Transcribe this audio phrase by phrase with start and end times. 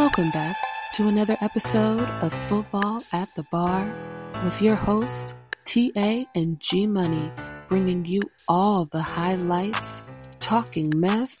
[0.00, 0.56] Welcome back
[0.94, 3.92] to another episode of Football at the Bar
[4.42, 5.34] with your host,
[5.66, 7.30] TA and G Money,
[7.68, 10.00] bringing you all the highlights,
[10.38, 11.38] talking mess,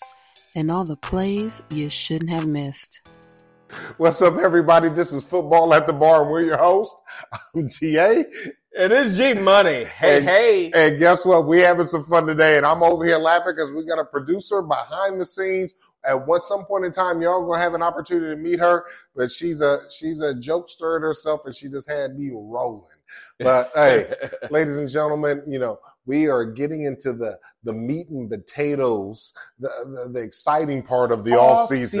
[0.54, 3.00] and all the plays you shouldn't have missed.
[3.96, 4.90] What's up, everybody?
[4.90, 6.94] This is Football at the Bar, and we're your host.
[7.54, 8.24] I'm TA.
[8.76, 9.84] And It is G Money.
[9.84, 10.70] Hey, And- hey.
[10.74, 11.46] And guess what?
[11.46, 14.60] We're having some fun today, and I'm over here laughing because we got a producer
[14.60, 15.74] behind the scenes.
[16.04, 18.84] At one some point in time, y'all gonna have an opportunity to meet her,
[19.14, 22.88] but she's a she's a jokester herself, and she just had me rolling.
[23.38, 24.14] But hey,
[24.50, 29.68] ladies and gentlemen, you know, we are getting into the the meat and potatoes, the
[29.68, 32.00] the, the exciting part of the off season.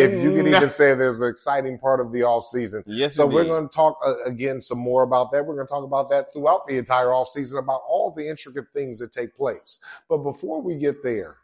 [0.00, 2.84] If you can even say there's an exciting part of the off season.
[2.86, 5.44] Yes, So we're going to talk uh, again some more about that.
[5.44, 8.66] We're going to talk about that throughout the entire off season about all the intricate
[8.72, 9.80] things that take place.
[10.08, 11.38] But before we get there,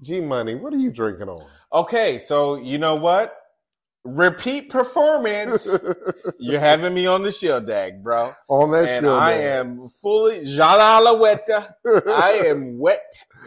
[0.00, 1.44] G Money, what are you drinking on?
[1.72, 3.34] Okay, so you know what?
[4.04, 5.74] Repeat performance.
[6.38, 8.32] You're having me on the shield dag, bro.
[8.48, 11.18] on that and show, I am fully Jalala
[12.06, 13.02] I am wet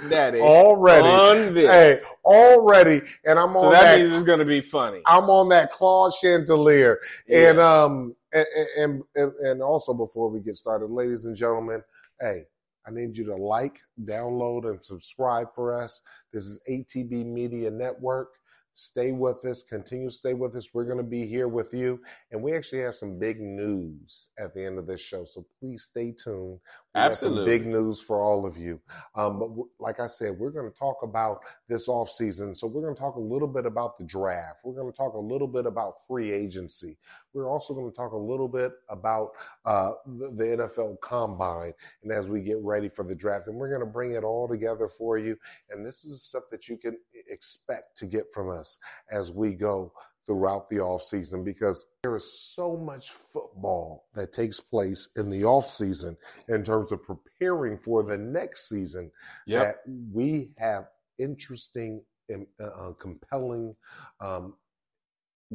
[0.10, 1.08] daddy already.
[1.08, 1.70] on this.
[1.70, 4.00] Hey, already, and I'm so on that, that.
[4.00, 5.02] means it's gonna be funny.
[5.06, 7.52] I'm on that Claude Chandelier, Yeah.
[7.52, 11.82] and um, and and and also before we get started, ladies and gentlemen,
[12.20, 12.44] hey,
[12.90, 16.02] I need you to like, download, and subscribe for us.
[16.34, 18.30] This is ATB Media Network.
[18.74, 20.70] Stay with us, continue to stay with us.
[20.74, 22.00] We're going to be here with you,
[22.32, 25.26] and we actually have some big news at the end of this show.
[25.26, 26.60] So please stay tuned.
[26.96, 27.46] Absolutely.
[27.46, 28.80] big news for all of you.
[29.14, 32.56] Um, but w- like I said, we're going to talk about this off season.
[32.56, 34.62] So we're going to talk a little bit about the draft.
[34.64, 36.98] We're going to talk a little bit about free agency.
[37.34, 39.32] We're also going to talk a little bit about
[39.66, 43.70] uh, the, the NFL Combine, and as we get ready for the draft, and we're
[43.70, 45.38] going to bring it all together for you.
[45.70, 48.80] And this is stuff that you can expect to get from us
[49.12, 49.94] as we go
[50.30, 55.44] throughout the off season because there is so much football that takes place in the
[55.44, 56.16] off season
[56.50, 59.10] in terms of preparing for the next season
[59.48, 59.64] Yep.
[59.64, 59.76] that
[60.14, 60.86] we have
[61.18, 63.76] interesting and uh, uh, compelling
[64.22, 64.54] um,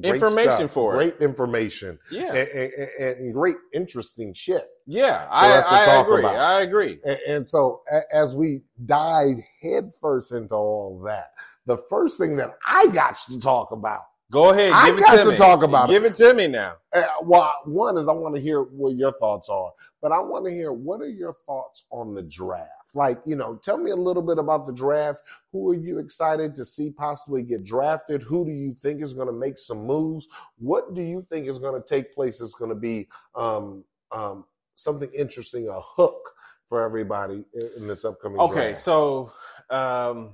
[0.02, 0.96] Information stuff, for it.
[0.96, 2.34] great information Yeah.
[2.34, 5.28] and, and- and- great interesting shit Yeah.
[5.30, 6.18] I, I agree.
[6.18, 6.34] about.
[6.34, 6.98] I agree.
[7.06, 7.82] and, and so
[8.12, 11.28] as we dive headfirst into all that
[11.66, 14.02] the first thing that i got to talk about
[14.34, 14.72] Go ahead.
[14.72, 15.36] I Give it got to to me.
[15.36, 15.92] talk about it.
[15.92, 16.74] Give it to me now.
[16.92, 19.70] Uh, well, one is I want to hear what your thoughts are,
[20.02, 22.68] but I want to hear what are your thoughts on the draft?
[22.96, 25.20] Like, you know, tell me a little bit about the draft.
[25.52, 28.22] Who are you excited to see possibly get drafted?
[28.22, 30.28] Who do you think is going to make some moves?
[30.58, 32.40] What do you think is going to take place?
[32.40, 36.30] Is going to be um, um, something interesting, a hook
[36.68, 38.78] for everybody in, in this upcoming Okay, draft?
[38.78, 39.32] so
[39.70, 40.30] um,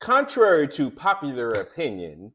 [0.00, 2.32] contrary to popular opinion,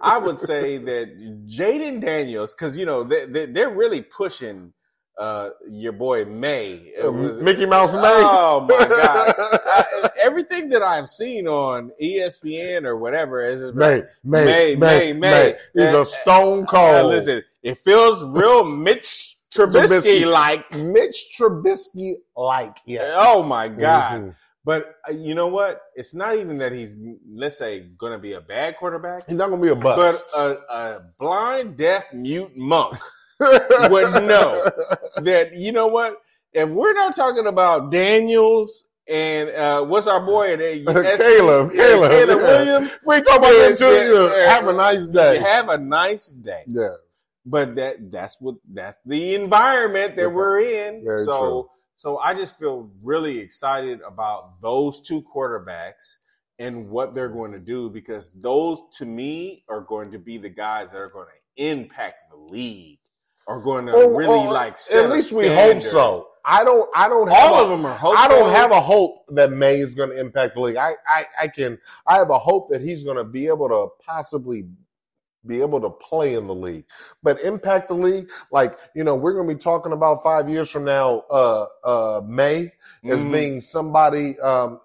[0.00, 4.72] I would say that Jaden Daniels, because you know they, they're really pushing
[5.18, 6.92] uh, your boy Maye.
[7.02, 8.02] Was- Uh, Mickey Mouse Maye.
[8.04, 9.34] Oh my god!
[9.38, 15.12] I, everything that I've seen on ESPN or whatever is Maye, Maye, Maye, Maye, Maye,
[15.14, 15.56] Maye.
[15.74, 17.06] He's Uh, a stone uh, cold.
[17.06, 20.26] listen, it feels real Mitch Trubisky.
[20.30, 20.70] Like.
[20.76, 23.10] Mitch Trubisky like, yes.
[23.16, 24.20] Oh my god!
[24.20, 24.34] Mhm.
[24.66, 25.80] But uh, you know what?
[25.94, 26.96] It's not even that he's,
[27.32, 30.26] let's say, going to be a bad quarterback, He's not gonna be a but bust.
[30.36, 32.96] a, a blind, deaf, mute monk
[33.40, 34.68] would know
[35.22, 36.16] that, you know what?
[36.52, 42.10] If we're not talking about Daniels and uh, what's our boy at uh, Caleb, Caleb,
[42.10, 42.64] Caleb yeah.
[42.64, 44.32] Williams, we talk about them too.
[44.48, 45.38] Have a nice day.
[45.38, 46.64] have a nice day.
[46.66, 46.88] yeah.
[47.48, 50.26] But that that's what that's the environment that Yeah.
[50.28, 51.04] we're in.
[51.04, 51.70] Very so true.
[51.96, 56.16] So I just feel really excited about those two quarterbacks
[56.58, 60.48] and what they're going to do because those to me are going to be the
[60.50, 62.98] guys that are going to impact the league.
[63.48, 66.28] Are going to Or- really or like at least we hope so.
[66.44, 66.88] I don't.
[66.94, 67.52] I don't have.
[67.52, 68.18] All a- of them are hopeful.
[68.24, 70.76] I don't have a hope that Maye is going to impact the league.
[70.76, 71.78] I, I, I can.
[72.06, 74.66] I have a hope that he's going to be able to possibly
[75.46, 76.84] be able to play in the league,
[77.22, 78.30] but impact the league.
[78.50, 81.24] Like you know, we're going to be talking about five years from now.
[81.30, 82.72] Uh, uh, Maye
[83.08, 83.32] as Mhm.
[83.32, 84.80] being somebody um,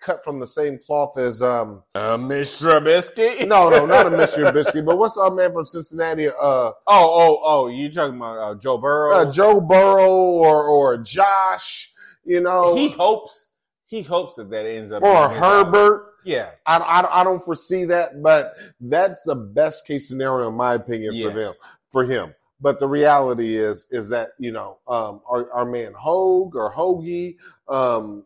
[0.00, 3.46] cut from the same cloth as um, uh, Miss Trubisky.
[3.48, 4.52] no, no, not a Mr.
[4.52, 6.28] Biscuit, but what's our man from Cincinnati?
[6.28, 7.68] Uh, Oh, oh, oh!
[7.68, 9.14] You talking about uh, Joe Burrow?
[9.16, 11.90] uh, Joe Burrow or or Josh,
[12.24, 13.48] you know, he hopes
[13.94, 15.28] he hopes that that ends up or.
[15.28, 16.10] Herbert.
[16.24, 20.74] Yeah, I, I, I don't foresee that, but that's the best case scenario in my
[20.74, 21.30] opinion Yes.
[21.30, 21.52] for them
[21.92, 22.34] for him.
[22.60, 27.36] But the reality is is that you know um, our, our man Hogue or Hoagie,
[27.68, 28.24] um,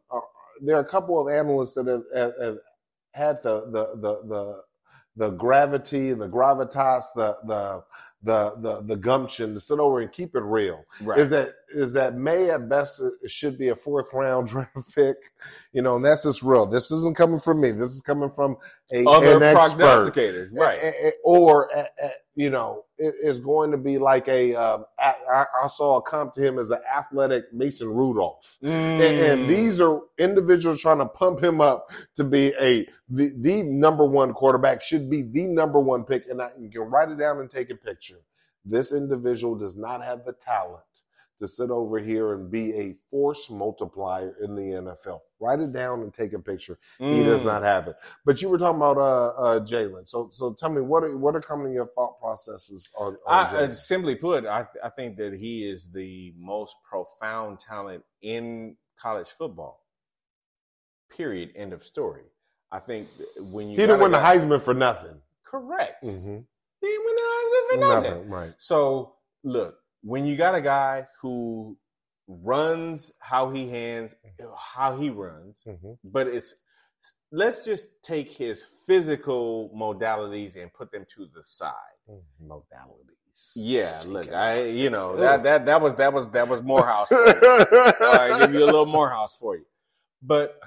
[0.62, 2.58] there are a couple of analysts that have, have, have
[3.12, 4.62] had the the the the
[5.16, 7.84] the gravity and the gravitas, the the
[8.22, 10.84] the the the gumption to sit over and keep it real.
[11.00, 11.20] Right.
[11.20, 15.16] Is that is that Maye at best it should be a fourth round draft pick,
[15.72, 16.66] you know, and that's just real.
[16.66, 17.70] This isn't coming from me.
[17.70, 18.56] This is coming from
[18.92, 19.78] a Other an expert.
[19.80, 20.78] prognosticators, right?
[20.82, 24.54] A- a- or a- a- you know, it- it's going to be like a.
[24.54, 29.02] Um, a- I, I saw a comp to him as an athletic Mason Rudolph, and,
[29.02, 29.48] and Mm.
[29.48, 34.32] these are individuals trying to pump him up to be a the, the number one
[34.32, 34.82] quarterback.
[34.82, 37.70] Should be the number one pick, and I, you can write it down and take
[37.70, 38.20] a picture.
[38.64, 40.82] This individual does not have the talent
[41.40, 45.20] to sit over here and be a force multiplier in the NFL.
[45.40, 46.78] Write it down and take a picture.
[46.98, 47.46] He does Mm.
[47.46, 47.96] not have it.
[48.24, 50.08] But you were talking about uh, uh, Jalen.
[50.08, 53.56] So so tell me what are what are coming your thought processes on, on I,
[53.64, 59.28] uh, simply put, I, I think that he is the most profound talent in college
[59.28, 59.84] football.
[61.16, 61.52] Period.
[61.56, 62.22] End of story.
[62.70, 63.08] I think
[63.38, 65.20] when you He didn't win the Heisman for nothing.
[65.44, 66.38] correct, Mm-hmm.
[66.80, 68.28] he didn't win the Heisman for nothing.
[68.28, 68.52] right?
[68.58, 71.76] So look, when you got a guy who
[72.26, 74.14] runs how he hands,
[74.56, 75.92] how he runs, Mm-hmm.
[76.04, 76.54] but it's
[77.30, 81.72] let's just take his physical modalities and put them to the side.
[82.42, 83.52] Modalities.
[83.54, 85.20] Yeah, look, I you know Ooh.
[85.20, 87.08] that that that was that was that was Morehouse.
[87.08, 87.24] For you.
[88.06, 89.64] All right, give you a little Morehouse for you,
[90.22, 90.58] but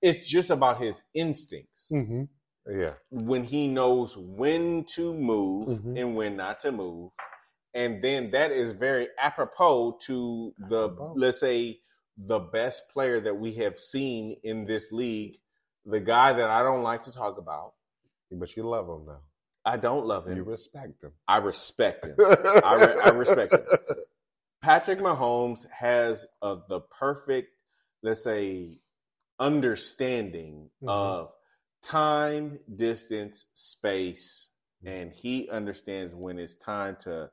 [0.00, 2.28] it's just about his instincts Mhm.
[2.68, 2.94] Yeah.
[3.10, 6.00] when he knows when to move Mhm.
[6.00, 7.10] and when not to move,
[7.74, 11.14] and then that is very apropos to the Apropos.
[11.16, 11.80] let's say
[12.16, 15.38] the best player that we have seen in this league,
[15.86, 17.74] the guy that I don't like to talk about.
[18.32, 19.20] But you love him now.
[19.64, 20.36] I don't love him.
[20.36, 21.12] You respect him.
[21.26, 22.14] I respect him.
[22.18, 23.64] re- I respect him.
[24.62, 27.48] Patrick Mahomes has uh, the perfect,
[28.02, 28.80] let's say,
[29.38, 30.88] understanding Mhm.
[30.88, 31.32] of
[31.82, 34.48] time, distance, space,
[34.84, 37.30] and he understands when it's time to,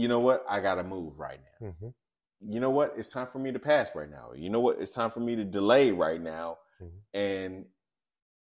[0.00, 1.68] you know what, I got to move right now.
[1.68, 1.94] Mhm.
[2.40, 4.32] You know what, it's time for me to pass right now.
[4.34, 6.58] You know what, it's time for me to delay right now.
[6.80, 7.00] Mhm.
[7.12, 7.66] And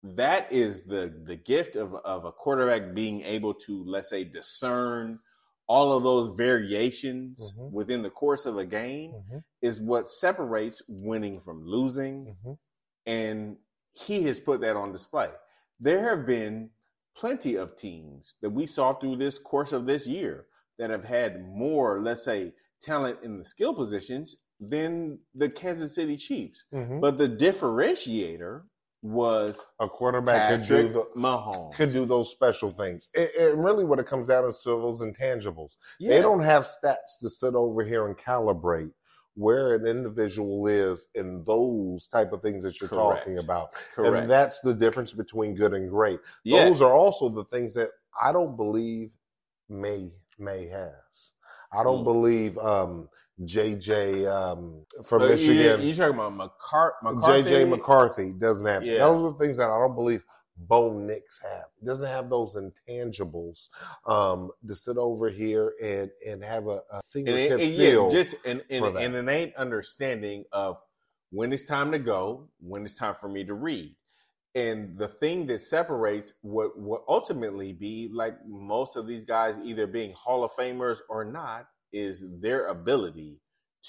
[0.04, 5.18] that is the the gift of of a quarterback being able to let's say discern
[5.66, 7.72] all of those variations Mhm.
[7.72, 9.44] within the course of a game Mhm.
[9.60, 12.58] is what separates winning from losing Mhm.
[13.06, 13.58] and
[13.92, 15.30] he has put that on display
[15.80, 16.70] there have been
[17.16, 20.46] plenty of teams that we saw through this course of this year
[20.78, 26.16] that have had more let's say talent in the skill positions than the Kansas City
[26.16, 27.00] Chiefs Mhm.
[27.00, 28.62] but the differentiator
[29.02, 31.72] was A quarterback could do the, Mahomes.
[31.74, 33.08] could do those special things.
[33.14, 35.76] It, it really what it comes down to is to those intangibles.
[36.00, 36.16] Yeah.
[36.16, 38.90] They don't have stats to sit over here and calibrate
[39.36, 43.20] where an individual is in those type of things that you're Correct.
[43.20, 43.72] talking about.
[43.94, 44.16] correct.
[44.16, 46.18] And that's the difference between good and great.
[46.42, 46.64] Yes.
[46.66, 47.90] Those are also the things that
[48.20, 49.12] I don't believe
[49.68, 51.32] Maye Maye has.
[51.72, 52.04] I don't Mm.
[52.04, 53.08] believe um,
[53.44, 55.82] JJ um, from you- Michigan.
[55.82, 57.50] You, talking about McCart- McCarthy?
[57.50, 58.82] JJ McCarthy doesn't have.
[58.84, 58.98] Yeah.
[58.98, 60.24] Those are the things that I don't believe
[60.56, 61.66] Bo Nix have.
[61.78, 63.68] He doesn't have those intangibles
[64.06, 68.04] um, to sit over here and and have a, a And, fingertip it, and feel.
[68.04, 69.02] yeah, just an, an, for that.
[69.02, 70.82] an innate understanding of
[71.30, 73.94] when it's time to go, when it's time for me to read.
[74.58, 79.86] And the thing that separates what will ultimately be like most of these guys either
[79.86, 83.40] being Hall of Famers or not is their ability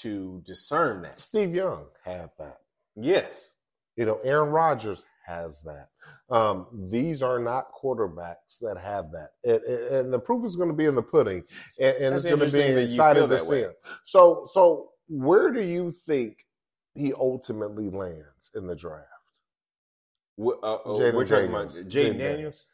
[0.02, 1.20] to discern that.
[1.20, 2.58] Steve Young had that.
[2.94, 3.52] Yes.
[3.96, 5.88] You know, Aaron Rodgers has that.
[6.34, 10.74] Um, these are not quarterbacks that have that, and, and- the proof is going to
[10.74, 11.42] be in the pudding,
[11.78, 13.72] and, and it's going to be that you excited feel to see him.
[14.04, 16.46] So, so where do you think
[16.94, 19.09] he ultimately lands in the draft?
[20.40, 21.76] Uh, uh, we're talking Daniels.
[21.76, 22.18] about Jaden.
[22.18, 22.66] Daniels.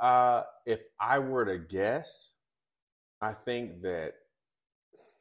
[0.00, 2.34] Uh, if I were to guess,
[3.20, 4.14] I think that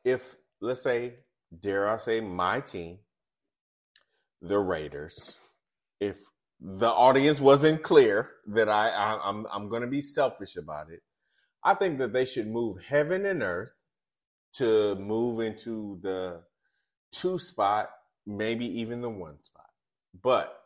[0.03, 1.15] if let's say,
[1.57, 2.99] dare I say, my team,
[4.41, 5.37] the Raiders,
[5.99, 6.17] if
[6.59, 11.01] the audience wasn't clear that I, I I'm I'm going to be selfish about it,
[11.63, 13.75] I think that they should move heaven and earth
[14.55, 16.43] to move into the
[17.11, 17.89] two spot,
[18.25, 19.69] maybe even the one spot,
[20.21, 20.64] but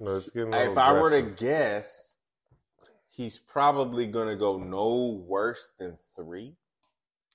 [0.00, 2.14] No, it's getting if I were to guess,
[3.10, 6.56] he's probably going to go no worse than three.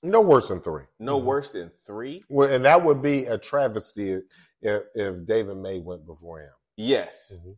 [0.03, 0.83] no worse than three.
[0.99, 1.25] No Mhm.
[1.25, 2.23] worse than three.
[2.29, 4.21] Well, and that would be a travesty
[4.61, 6.53] if, if David Maye went before him.
[6.77, 7.57] Yes, Mhm.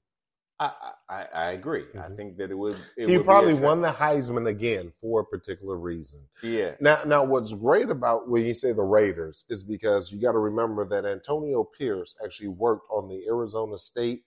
[0.60, 1.86] I, I I agree.
[1.94, 2.16] I Mhm.
[2.16, 2.78] think that it would.
[2.96, 6.28] It He would probably won the Heisman again for a particular reason.
[6.42, 10.32] Yeah, Now, now, what's great about when you say the Raiders is because you got
[10.32, 14.24] to remember that Antonio Pierce actually worked on the Arizona State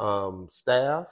[0.00, 1.06] um, staff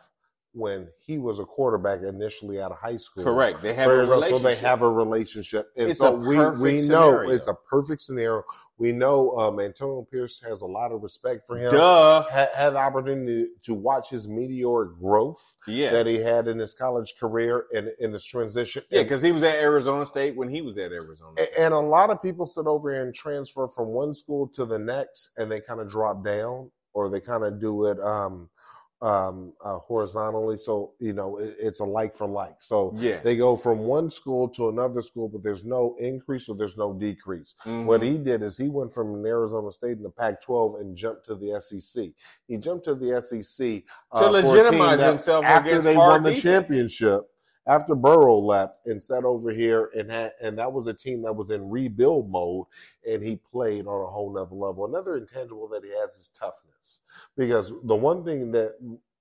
[0.54, 3.22] when he was a quarterback initially out of high school.
[3.22, 3.62] Correct.
[3.62, 4.42] They have a Whereas relationship.
[4.42, 7.30] they have a relationship, and It's so we we know scenario.
[7.30, 8.42] it's a perfect scenario.
[8.78, 11.70] We know um, Antonio Pierce has a lot of respect for him.
[11.70, 12.24] Duh.
[12.30, 15.90] Had, had the opportunity to watch his meteoric growth Yeah.
[15.92, 18.82] that he had in his college career and in his transition.
[18.90, 21.50] yeah, because he was at Arizona State when he was at Arizona State.
[21.58, 24.78] and a lot of people sit over here and transfer from one school to the
[24.78, 28.48] next, and they kind of drop down, or they kind of do it um,
[29.00, 30.58] um, uh, horizontally.
[30.58, 32.56] So you know, it, it's a like for like.
[32.60, 33.20] So yeah.
[33.20, 36.92] they go from one school to another school, but there's no increase or there's no
[36.92, 37.54] decrease.
[37.64, 37.84] Mhm.
[37.84, 41.34] What he did is he went from Arizona State in the Pac-12 and jumped to
[41.34, 42.12] the SEC.
[42.46, 45.96] He jumped to the SEC uh, To for a team legitimize himself after against they
[45.96, 46.96] won the defenses.
[46.96, 47.30] championship.
[47.68, 51.34] After Burrow left and sat over here and had, and that was a team that
[51.34, 52.66] was in rebuild mode,
[53.08, 54.86] and he played on a whole nother level.
[54.86, 57.00] Another intangible that he has is toughness,
[57.36, 58.74] because the one thing that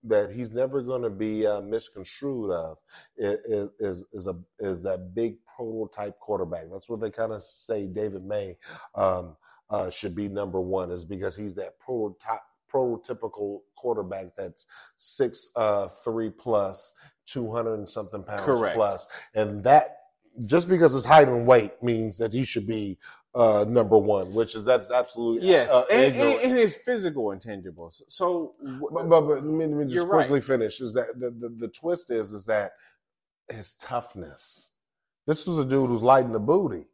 [0.03, 2.77] that he's never going to be uh, misconstrued of
[3.17, 6.65] is, is is a is that big prototype quarterback.
[6.71, 7.85] That's what they kind of say.
[7.87, 8.57] David Maye
[8.95, 9.35] um,
[9.69, 14.65] uh, should be number one is because he's that prototype prototypical quarterback that's
[14.97, 16.93] six uh, three plus,
[17.27, 18.75] two hundred and something pounds Correct.
[18.75, 19.05] plus,
[19.35, 19.97] and that
[20.45, 22.97] just because his height and weight means that he should be
[23.35, 28.01] uh, number one, which is that's absolutely Yes, uh, and, and, and his physical intangibles.
[28.07, 28.53] So,
[28.91, 30.43] But, but, but let me, let me just quickly right.
[30.43, 30.81] finish.
[30.81, 32.71] Is that the, the, the twist is is that
[33.51, 34.71] his toughness.
[35.25, 36.85] This was a dude who's lighting the booty.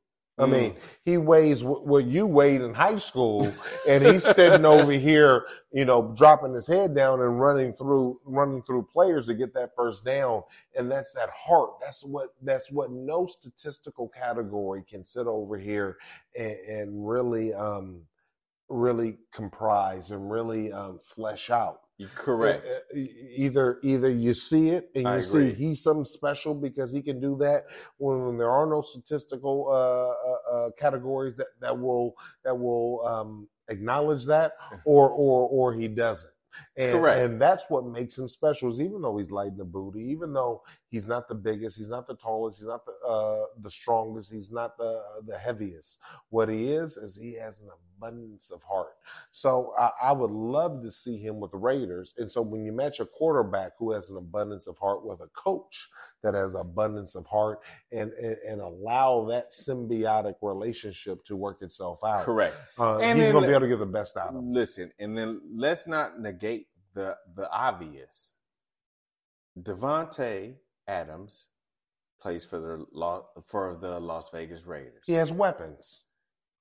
[0.44, 0.52] I Mm.
[0.52, 3.54] mean, he weighs what you weighed in high school,
[3.88, 8.64] and he's sitting over here, you know, dropping his head down and running through running
[8.64, 10.44] through players to get that first down.
[10.78, 11.72] And that's that heart.
[11.82, 15.98] That's what that's what no statistical category can sit over here
[16.38, 18.04] and, and really um
[18.70, 21.82] really comprise and really um flesh out.
[22.16, 22.68] Correct.
[22.68, 25.54] Uh, e- Either either you see it and I you see agree.
[25.54, 27.66] he's something special because he can do that
[27.98, 33.06] when, when there are no statistical uh, uh, uh, categories that, that will that will
[33.08, 34.54] um, acknowledge that,
[34.86, 36.32] or or or he doesn't.
[36.78, 37.20] And, Correct.
[37.20, 38.70] and that's what makes him special.
[38.70, 42.08] Is even though he's lighting the booty, even though he's not the biggest, he's not
[42.08, 46.00] the tallest, he's not the uh, the strongest, he's not the the heaviest.
[46.30, 47.70] What he is is he has an
[48.04, 48.94] abundance of heart.
[49.32, 52.14] So I, I would love to see him with the Raiders.
[52.18, 55.28] And so when you match a quarterback who has an abundance of heart with a
[55.34, 55.90] coach
[56.22, 57.60] that has abundance of heart,
[57.92, 62.56] and and, and allow that symbiotic relationship to work itself out, correct.
[62.80, 64.54] uh, And he's going to be able to get the best out of him.
[64.54, 68.32] Listen, and then let's not negate the the obvious.
[69.60, 70.56] Davante
[70.88, 71.48] Adams
[72.22, 75.04] plays for the for the Las Vegas Raiders.
[75.06, 76.02] He has weapons.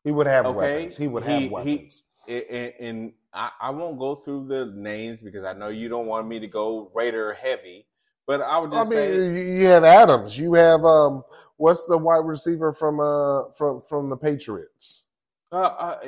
[0.04, 0.96] He would have Okay, weapons.
[0.96, 2.02] He would he- have he- weapons.
[2.28, 6.06] A- And, and I, I won't go through the names because I know you don't
[6.06, 7.86] want me to go Raider heavy.
[8.26, 10.38] But I would I just mean, say, you- you have Adams.
[10.38, 11.24] You have um,
[11.56, 15.04] what's the wide receiver from uh from from the Patriots?
[15.50, 15.98] uh, uh,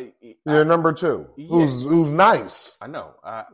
[0.46, 1.48] Your number two, Yeah.
[1.48, 2.76] who's who's nice.
[2.80, 3.14] I know.
[3.24, 3.44] I,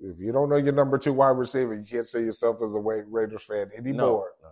[0.00, 2.78] If you don't know your number two wide receiver, you can't say yourself as a
[2.80, 4.30] Raiders fan no, anymore.
[4.42, 4.50] no.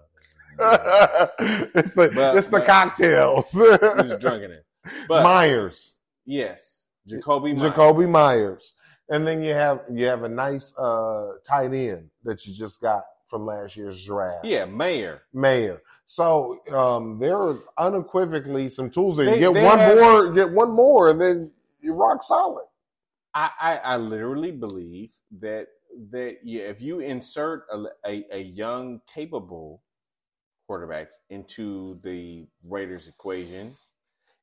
[1.75, 3.51] it's the But- it's the but- cocktails.
[3.53, 4.67] He's drunken it.
[5.09, 7.73] But Meyers, yes, Jakobi Meyers.
[7.73, 8.73] Jakobi Meyers,
[9.09, 13.05] and then you have you have a nice uh, tight end that you just got
[13.27, 14.45] from last year's draft.
[14.45, 15.23] Yeah, Mayer.
[15.33, 15.83] Mayer.
[16.07, 19.27] So um, there is unequivocally some tools there.
[19.27, 21.51] You They- get they one have- more, get one more, and then
[21.81, 22.65] you rock solid.
[23.35, 25.69] I, I, I literally believe that
[26.11, 29.83] that yeah, if you insert a, a, a young, capable
[30.67, 33.77] quarterback into the Raiders equation,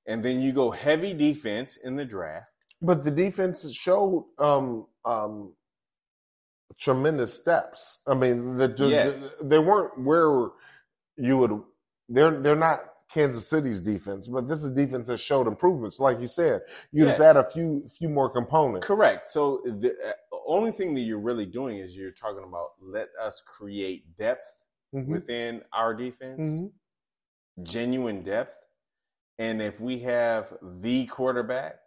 [0.08, 5.53] and then you go heavy defense in the draft, But the defense showed um, um,
[6.79, 8.00] tremendous steps.
[8.08, 9.36] I mean, the, the- Yes.
[9.41, 10.50] they weren't where
[11.17, 11.62] you would.
[12.10, 12.79] They're they're not
[13.13, 16.00] Kansas City's defense, but this is defense that showed improvements.
[16.00, 18.88] Like you said, you just add a few few more components.
[18.88, 19.27] correct.
[19.27, 20.13] So the uh,
[20.48, 24.50] only thing that you're really doing is you're talking about let us create depth
[24.93, 25.08] Mhm.
[25.08, 26.48] within our defense.
[26.50, 26.72] Mhm.
[27.63, 28.61] genuine depth.
[29.41, 31.79] And if we have the quarterback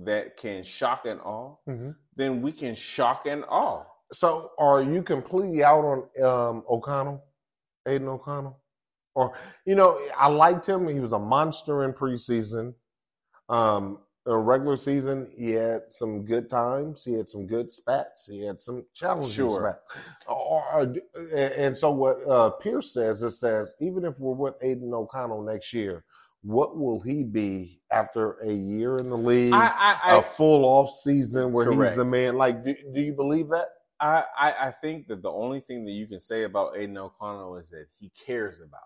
[0.00, 1.94] that can shock and awe, Mhm.
[2.16, 3.84] then we can shock and awe.
[4.12, 7.22] So, are you completely out on um, O'Connell,
[7.86, 8.58] Aidan O'Connell?
[9.14, 9.32] Or
[9.64, 10.88] you know, I liked him.
[10.88, 12.74] He was a monster in preseason.
[13.48, 17.04] Um, in regular season, he had some good times.
[17.04, 18.26] He had some good spats.
[18.26, 19.60] He had some challenging Sure.
[19.86, 20.04] spats.
[20.26, 20.96] Or- or-
[21.32, 25.72] and so, what uh, Pierce says, it says, even if we're with Aidan O'Connell next
[25.72, 26.04] year,
[26.42, 30.90] what will he be after a year in the league, I, I, a full off
[31.02, 31.96] season where he's Correct.
[31.96, 32.36] the man?
[32.36, 33.66] Like, do, do you believe that?
[34.00, 37.56] I, I, I think that the only thing that you can say about Aidan O'Connell
[37.56, 38.80] is that he cares about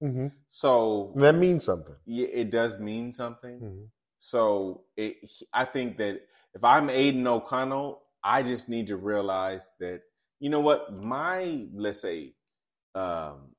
[0.00, 0.06] it.
[0.06, 0.26] Mm-hmm.
[0.50, 1.96] So That means something.
[2.04, 3.60] yeah, it does mean something.
[3.60, 3.88] Mhm.
[4.18, 5.16] So it,
[5.52, 6.20] I think that
[6.54, 10.02] if I'm Aidan O'Connell, I just need to realize that
[10.40, 12.34] you know what my let's say
[12.94, 13.52] um,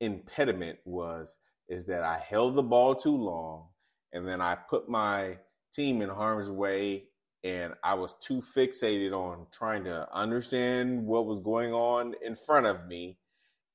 [0.00, 1.36] impediment was
[1.68, 3.68] is that I held the ball too long,
[4.12, 5.38] and then I put my
[5.72, 7.04] team in harm's way,
[7.44, 12.66] and I was too fixated on trying to understand what was going on in front
[12.66, 13.18] of me,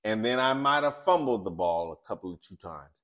[0.03, 3.01] and then I might have fumbled the ball a couple of two times,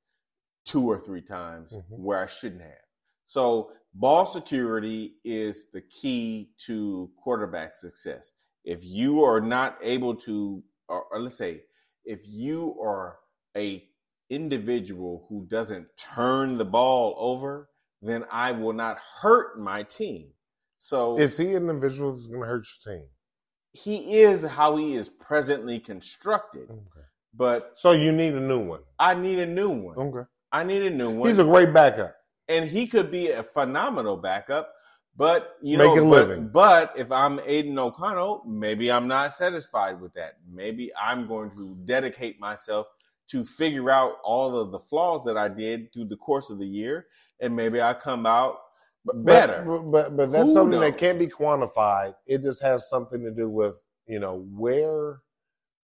[0.66, 2.00] two or three times Mhm.
[2.00, 2.86] where I shouldn't have.
[3.26, 8.34] So ball security is the key to quarterback success.
[8.66, 11.64] If you are not able to, or, or let's say,
[12.04, 13.20] if you are
[13.56, 13.88] a
[14.30, 17.70] individual who doesn't turn the ball over,
[18.02, 20.30] then I will not hurt my team.
[20.78, 23.06] So Is he an individual that's going to hurt your team?
[23.74, 27.06] he is how he is presently constructed, Okay.
[27.36, 28.82] but So you need a new one.
[28.98, 29.98] I need a new one.
[29.98, 30.28] Okay.
[30.52, 31.30] I need a new one.
[31.30, 32.16] He's a great backup.
[32.48, 34.74] and he could be a phenomenal backup.
[35.16, 36.48] But you Make know, a but, living.
[36.48, 40.36] but if I'm Aidan O'Connell, maybe I'm not satisfied with that.
[40.50, 42.88] Maybe I'm going to dedicate myself
[43.32, 46.68] to figure out all of the flaws that I did through the course of the
[46.68, 47.06] year,
[47.40, 48.58] and maybe I come out
[49.14, 49.64] better.
[49.66, 52.16] But, but, but that's Who something that can't be quantified.
[52.26, 55.22] It just has something to do with, you know, where,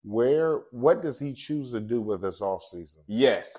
[0.04, 3.02] where, what does he choose to do with this off season?
[3.08, 3.58] yes,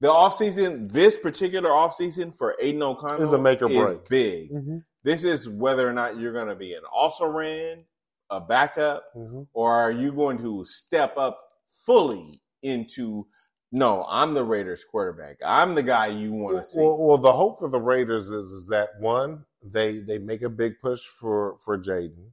[0.00, 4.08] the off season, this particular off season for Aidan O'Connell Is a make or break.
[4.08, 4.52] big.
[4.52, 4.78] Mm-hmm.
[5.02, 7.84] This is whether or not you're going to be an also ran,
[8.28, 9.42] a backup, Mm-hmm.
[9.54, 11.38] or are you going to step up
[11.86, 13.26] fully into
[13.70, 15.36] no i'm the raiders quarterback.
[15.44, 16.80] I'm the guy you want to see.
[16.80, 20.48] Well, well, the hope for the Raiders is is that one, they they make a
[20.48, 22.30] big push for for Jaden.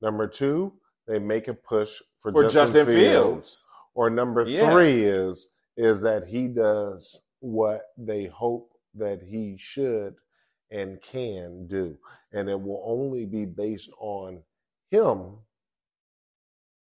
[0.00, 0.72] Number two,
[1.06, 4.72] they make a push for, for Justin, justin fields, Or number Yeah.
[4.72, 10.16] three is is that he does what they hope that he should
[10.70, 11.98] and can do,
[12.32, 14.42] and it will only be based on
[14.90, 15.38] him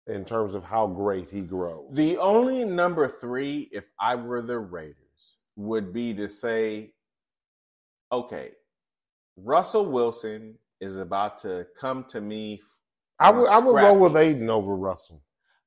[0.09, 1.87] in terms of how great he grows.
[1.92, 6.92] the only number three if i were the raiders would be to say
[8.11, 8.51] okay
[9.37, 12.61] russell wilson is about to come to me
[13.21, 15.21] I would I would roll with Aidan over Russell.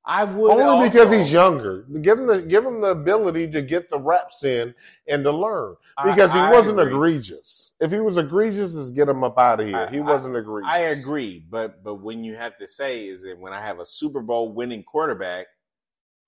[0.05, 1.83] I would Only because he's younger.
[2.01, 4.73] Give him the give him the ability to get the reps in
[5.07, 5.75] and to learn.
[5.97, 6.93] I- Because he I wasn't agree.
[7.13, 7.73] egregious.
[7.79, 9.77] If he was egregious, just get him up out of here.
[9.77, 10.69] I- he wasn't egregious.
[10.71, 13.85] I agree, but but when you have to say is that when I have a
[13.85, 15.45] Super Bowl winning quarterback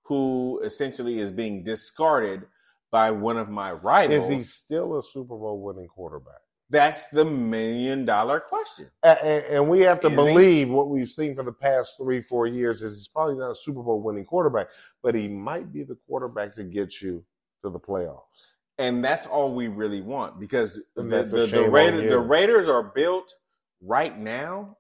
[0.03, 2.45] who essentially is being discarded
[2.91, 6.41] by one of my rivals, Is he still a Super Bowl winning quarterback?
[6.69, 8.89] That's the million dollar question.
[9.03, 10.15] A- a- And we have to Is he?
[10.15, 13.55] believe what we've seen for the past three, four years is he's probably not a
[13.55, 14.67] Super Bowl winning quarterback,
[15.01, 17.23] but he might be the quarterback to get you
[17.63, 18.47] to the playoffs.
[18.79, 22.09] And that's all we really want because the, And the, the, shame on Raider, you.
[22.09, 23.35] the Raiders are built
[23.81, 24.77] right now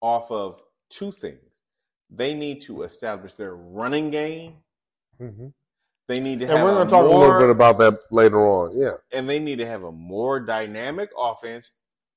[0.00, 1.38] off of two things.
[2.10, 4.54] They need to establish their running game.
[5.20, 5.48] Mm-hmm.
[6.10, 8.40] They need to And have we're going to talk a little bit about that later
[8.40, 8.76] on.
[8.76, 8.94] Yeah.
[9.12, 11.70] and they need to have a more dynamic offense,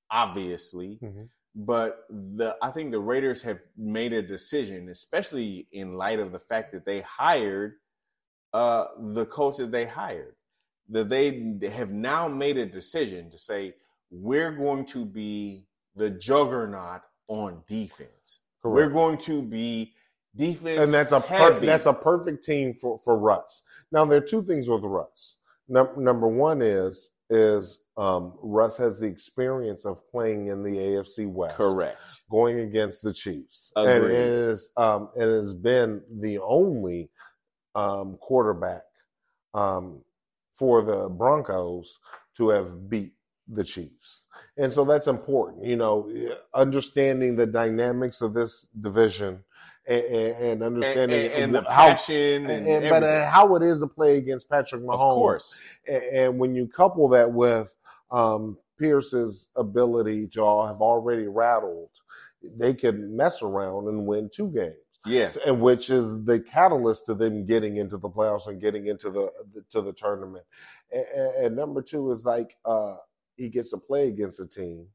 [0.10, 0.98] obviously.
[1.00, 1.30] Mhm.
[1.54, 6.40] But the I think the Raiders have made a decision, especially in light of the
[6.40, 7.76] fact that they hired
[8.52, 10.36] uh, the coach that they hired.
[10.90, 13.76] That they have now made a decision to say
[14.10, 18.40] we're going to be the juggernaut on defense.
[18.62, 18.74] Correct.
[18.76, 19.94] We're going to be
[20.36, 23.62] defense, and that's a per- that's a perfect team for for Russ.
[23.94, 25.38] Now there are two things with Russ.
[25.70, 31.32] Num- number one is is um, Russ has the experience of playing in the AFC
[31.32, 32.22] West, correct.
[32.30, 37.12] going against the Chiefs, and it um, it has been the only
[37.76, 38.84] um, quarterback
[39.54, 40.02] um,
[40.52, 42.00] for the Broncos
[42.38, 43.14] to have beat
[43.48, 44.26] the Chiefs.
[44.58, 46.12] And so that's important, you know,
[46.54, 49.44] understanding the dynamics of this division
[49.88, 53.56] and, and, and And, understanding and, and the how passion and, and, but uh, how
[53.56, 54.94] it is to play against Patrick Mahomes.
[54.94, 55.58] of course.
[55.88, 57.74] And, and when you couple that with
[58.12, 61.90] um, Pierce's ability to all have already rattled,
[62.58, 65.38] they can mess around and win two games Yes.
[65.46, 69.30] and which is the catalyst to them getting into the playoffs and getting into the,
[69.54, 70.46] the to the tournament.
[70.92, 72.96] And, and, and number two is like uh,
[73.36, 74.88] he gets to play against a team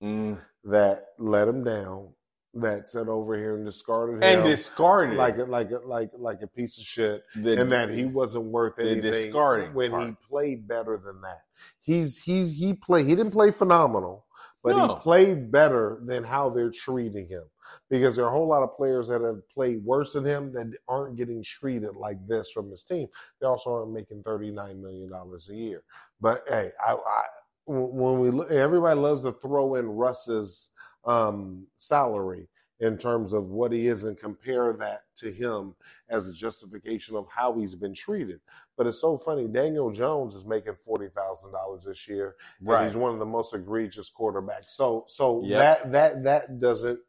[0.00, 0.38] Mm.
[0.62, 2.10] that let him down,
[2.54, 6.42] that sat over here and discarded And him discarded like a, like a, like like
[6.42, 10.08] a piece of shit, the, and that he wasn't worth anything discarding when part.
[10.08, 11.42] he played better than that.
[11.80, 14.26] He's he's he played he didn't play phenomenal,
[14.62, 14.88] but No.
[14.96, 17.44] he played better than how they're treating him.
[17.90, 20.66] because there are a whole lot of players that have played worse than him that
[20.88, 23.08] aren't getting treated like this from his team.
[23.40, 25.82] They also aren't making thirty nine million dollars a year.
[26.20, 27.22] But hey, I, I
[27.66, 30.70] when we look, everybody loves to throw in Russ's
[31.04, 32.48] um, salary
[32.80, 35.74] in terms of what he is and compare that to him
[36.10, 38.40] as a justification of how he's been treated.
[38.76, 39.48] But it's so funny.
[39.48, 42.82] Daniel Jones is making forty thousand dollars this year, Right.
[42.82, 44.70] and he's one of the most egregious quarterbacks.
[44.70, 45.58] So, so Yep.
[45.82, 47.00] that that that doesn't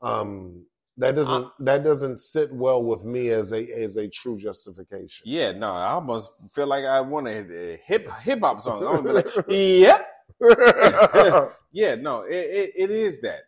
[0.00, 0.64] um,
[0.96, 5.24] that doesn't that doesn't sit well with me as a as a true justification.
[5.26, 8.82] Yeah, no, I almost feel like I want a hip hip hop song.
[8.82, 10.06] I want to be like, yep,
[11.72, 13.40] yeah, no, it, it, it is that.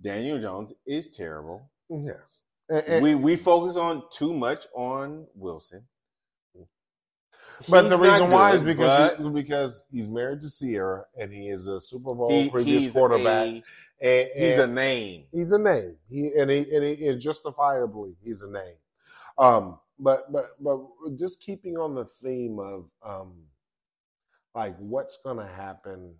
[0.00, 1.70] Daniel Jones is terrible.
[1.88, 2.42] yes.
[2.68, 5.84] And- and- we we focus on too much on Wilson.
[7.68, 11.46] But He's the reason why is because he, because he's married to Ciara and he
[11.48, 13.46] is a Super Bowl he- previous quarterback.
[13.46, 13.62] a-
[14.02, 15.24] and, he's a name.
[15.30, 15.96] he's a name.
[16.08, 18.76] He and he and he is justifiably he's a name.
[19.38, 20.80] Um, but but but
[21.16, 23.34] just keeping on the theme of um,
[24.54, 26.14] like what's going to happen,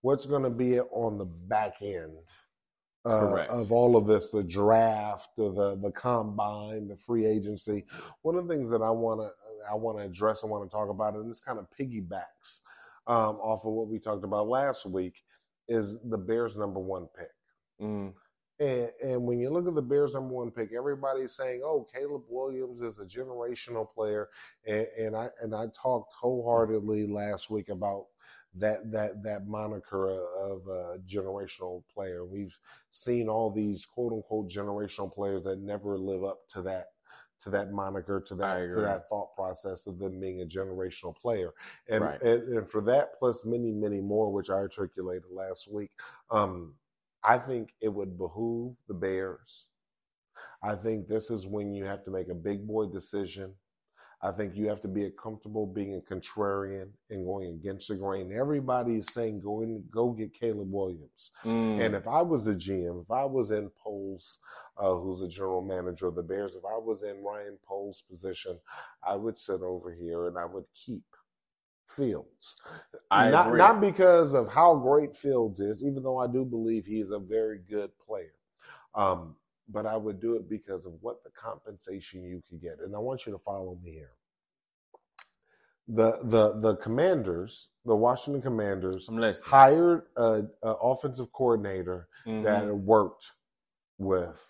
[0.00, 2.18] what's going to be on the back end
[3.04, 7.84] uh, of all of this, the draft, the, the combine, the free agency.
[8.22, 9.30] One of the things that I want to
[9.70, 12.60] I want to address, I want to talk about, and this kind of piggybacks
[13.06, 15.22] um, off of what we talked about last week,
[15.68, 17.30] is the Bears' number one pick.
[17.80, 18.12] Mm,
[18.60, 22.24] And, and when you look at the Bears' number one pick, everybody's saying, "Oh, Caleb
[22.28, 24.28] Williams is a generational player,"
[24.66, 28.06] and, and I and I talked wholeheartedly last week about
[28.54, 32.26] that that that moniker of a generational player.
[32.26, 32.56] We've
[32.90, 36.88] seen all these quote unquote generational players that never live up to that
[37.42, 41.52] to that moniker to that to that thought process of them being a generational player
[41.88, 42.20] and, Right.
[42.20, 45.90] and and for that plus many many more which i articulated last week
[46.30, 46.74] um
[47.24, 49.66] i think it would behoove the bears.
[50.62, 53.54] I think this is when you have to make a big boy decision.
[54.22, 58.30] I think you have to be comfortable being a contrarian and going against the grain.
[58.38, 61.30] Everybody is saying go in go get caleb williams.
[61.42, 61.80] Mm.
[61.80, 64.38] and if I was the GM, if I was in Poles,
[64.76, 68.58] uh, who's the general manager of the Bears, if I was in Ryan Poles' position,
[69.02, 71.04] I would sit over here and I would keep
[71.96, 72.56] Fields.
[73.10, 73.58] I not agree.
[73.58, 77.18] not because of how great Fields is, even though I do believe he is a
[77.18, 78.34] very good player.
[78.94, 79.36] Um,
[79.68, 82.78] but I would do it because of what the compensation you could get.
[82.84, 84.12] And I want you to follow me here.
[85.88, 89.08] The the the Commanders, the Washington Commanders,
[89.44, 92.44] hired a, a offensive coordinator Mhm.
[92.44, 93.32] that worked
[93.98, 94.40] with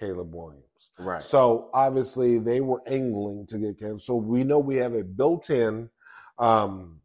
[0.00, 0.64] Caleb Williams.
[0.98, 1.22] right.
[1.22, 4.00] So obviously they were angling to get Caleb.
[4.00, 5.90] So we know we have a built-in
[6.38, 7.00] um,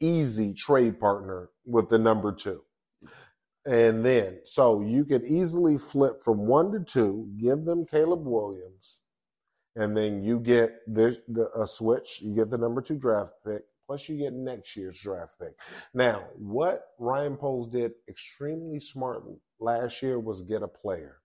[0.00, 2.62] easy trade partner with the number two.
[3.64, 9.02] And then, so you could easily flip from one to two, give them Caleb Williams,
[9.74, 12.20] and then you get this, the, a switch.
[12.22, 15.54] You get the number two draft pick, plus you get next year's draft pick.
[15.92, 19.24] Now, what Ryan Poles did extremely smart
[19.58, 21.18] last year was get a player.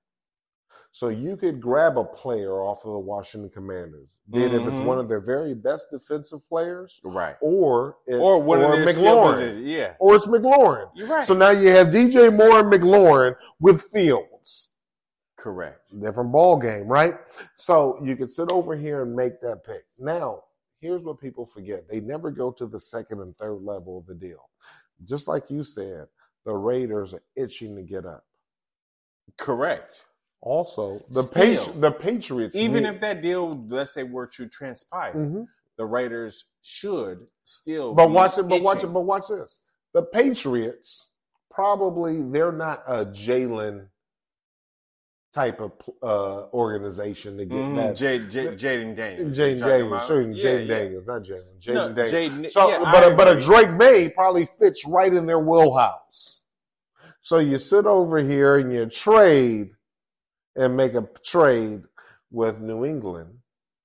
[0.94, 4.80] So you could grab a player off of the Washington Commanders, be it if it's
[4.80, 5.00] one mm-hmm.
[5.00, 7.38] of their very best defensive players, right.
[7.40, 9.62] or it's, Or one of or their McLaurin.
[9.64, 9.94] Yeah.
[10.00, 10.90] or it's McLaurin.
[10.94, 11.26] You're right.
[11.26, 14.72] So now you have DJ Moore and McLaurin with Fields.
[15.38, 15.80] Correct.
[15.98, 17.16] Different ball game, right?
[17.56, 19.86] So you could sit over here and make that pick.
[19.98, 20.44] Now,
[20.82, 24.14] here's what people forget: they never go to the second and third level of the
[24.14, 24.50] deal.
[25.06, 26.08] Just like you said,
[26.46, 28.26] the Raiders are itching to get up.
[29.38, 30.04] Correct.
[30.42, 31.34] Also, the Still.
[31.58, 35.48] Patri- the Patriots, Even need- if that deal, let's say, were to transpire, Mhm.
[35.78, 37.94] the Raiders should still.
[37.94, 38.48] But watch it.
[38.48, 38.88] But watch it.
[38.88, 39.62] But watch this.
[39.94, 41.10] The Patriots
[41.52, 43.88] probably they're not a Jalen
[45.34, 45.72] type of
[46.04, 47.76] uh, organization to get Mhm.
[47.78, 47.96] that.
[47.96, 49.38] J- J- Jaden Daniels.
[49.38, 50.76] Jaden Daniels, certain Yeah, Jaden yeah.
[50.78, 51.60] Daniels, not Jalen.
[51.62, 52.12] Jaden No, Daniels.
[52.12, 53.42] Jaden- So, yeah, but a, but a.
[53.42, 56.44] Drake Maye probably fits right in their wheelhouse.
[57.22, 59.72] So you sit over here and you trade
[60.56, 61.84] and make a trade
[62.32, 63.40] with New England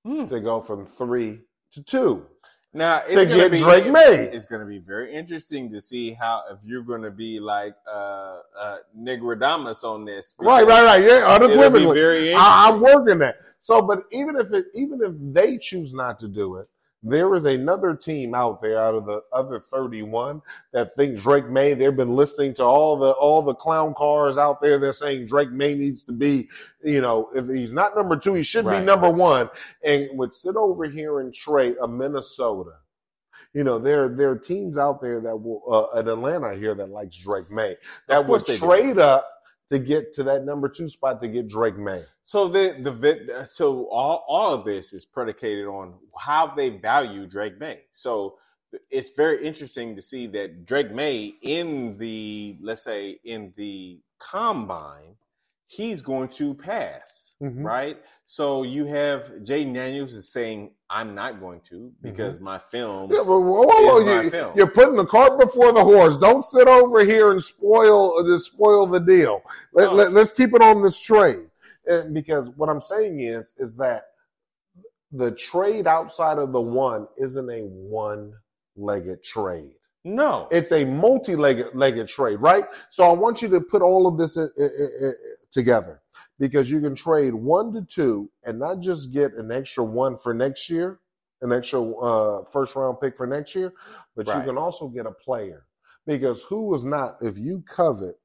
[0.05, 0.27] Hmm.
[0.27, 1.41] to go from three
[1.73, 2.25] to two
[2.73, 4.29] Now it's to get be, Drake Maye.
[4.31, 7.75] It's going to be very interesting to see how if you're going to be like
[7.85, 10.33] uh, uh, Nigradamus on this.
[10.39, 11.03] Right, right, right.
[11.03, 12.33] Yeah, unequivocally.
[12.33, 13.37] I, I'm working that.
[13.63, 16.67] So, but even if it, even if they choose not to do it,
[17.09, 20.41] there is another team out there out of the other 31
[20.73, 21.73] that think Drake Maye.
[21.73, 24.77] They've been listening to all the all the clown cars out there.
[24.79, 26.49] They're saying Drake Maye needs to be,
[26.83, 28.79] you know, if he's not number two, he should Right.
[28.79, 29.49] be number one,
[29.83, 32.71] and would sit over here and trade a Minnesota.
[33.53, 35.63] You know, there there are teams out there that will
[35.95, 38.65] uh, in Atlanta here that likes Drake Maye that would they do.
[38.65, 39.27] trade up
[39.69, 42.03] to get to that number two spot to get Drake Maye.
[42.23, 47.59] So the the so all all of this is predicated on how they value Drake
[47.59, 47.83] Maye.
[47.91, 48.37] So
[48.89, 55.15] it's very interesting to see that Drake Maye in the let's say in the combine,
[55.67, 57.63] he's going to pass, Mhm.
[57.63, 57.97] right?
[58.25, 63.11] So you have Jaden Daniels is saying I'm not going to because my film.
[63.11, 64.53] Yeah, but whoa, whoa, whoa, Is my you, film.
[64.55, 66.17] you're putting the cart before the horse.
[66.17, 69.41] Don't sit over here and spoil uh, spoil the deal.
[69.73, 69.93] Let, No.
[69.95, 71.49] let, us keep it on this trade,
[71.85, 74.05] And because what I'm saying is is that
[75.11, 78.33] the trade outside of the one isn't a one
[78.75, 79.73] legged trade.
[80.03, 82.65] No, It's a multi-legged legged trade, right?
[82.91, 85.15] So I want you to put all of this in- in-
[85.51, 86.01] together.
[86.39, 90.33] Because you can trade one to two and not just get an extra one for
[90.33, 90.99] next year,
[91.41, 93.73] an extra uh, first round pick for next year,
[94.15, 95.65] but you can also get a player.
[96.05, 98.15] Because who is not if you covet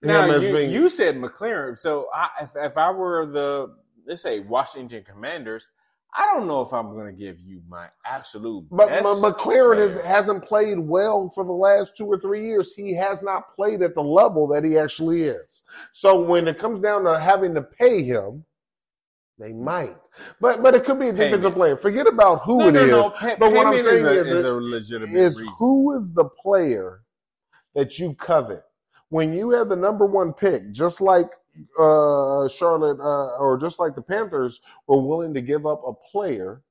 [0.00, 3.74] Now him as you, being you said McLaurin, so I, if, if I were the
[4.06, 5.68] let's say Washington Commanders,
[6.14, 8.66] I don't know if I'm going to give you my absolute.
[8.70, 12.74] But best M- McLaurin is, hasn't played well for the last two or three years.
[12.74, 15.62] He has not played at the level that he actually is.
[15.92, 18.44] So when it comes down to having to pay him,
[19.38, 19.96] they might.
[20.40, 21.76] But but it could be a defensive player.
[21.76, 22.90] Forget about who no, it no, is.
[22.90, 23.36] no.
[23.38, 25.54] But what I'm saying is, a, is, is a legitimate Is reason.
[25.58, 27.00] who is the player
[27.74, 28.62] that you covet
[29.08, 31.30] when you have the number one pick, just like
[31.78, 36.62] uh, Charlotte uh, or just like the Panthers were willing to give up a player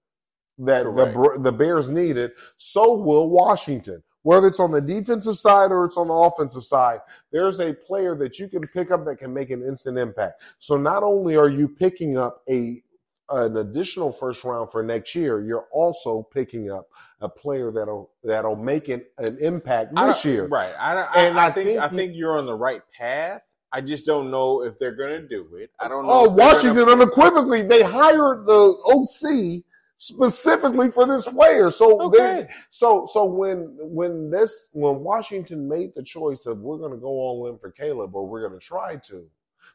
[0.60, 1.44] that the Correct.
[1.44, 4.04] The Bears needed, so will Washington.
[4.24, 7.00] Whether it's on the defensive side or it's on the offensive side,
[7.32, 10.44] there's a player that you can pick up that can make an instant impact.
[10.60, 12.84] So not only are you picking up a
[13.30, 16.88] an additional first round for next year, you're also picking up
[17.22, 20.46] a player that'll that'll make an, an impact this year.
[20.48, 20.74] right?
[20.78, 23.42] I, don't- And I, I I think, think I think you're on the right path.
[23.74, 25.72] I just don't know if they're going to do it.
[25.80, 26.12] I don't know.
[26.12, 29.64] Oh, Washington gonna- unequivocally, they hired the OC
[29.98, 31.70] specifically for this player.
[31.72, 32.18] So Okay.
[32.18, 36.98] they, so so when when this when Washington made the choice of we're going to
[36.98, 39.24] go all in for Caleb or we're going to try to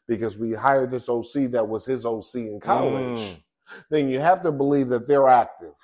[0.09, 3.37] because we hired this OC that was his OC in college, Mm.
[3.91, 5.75] then you have to believe that they're active.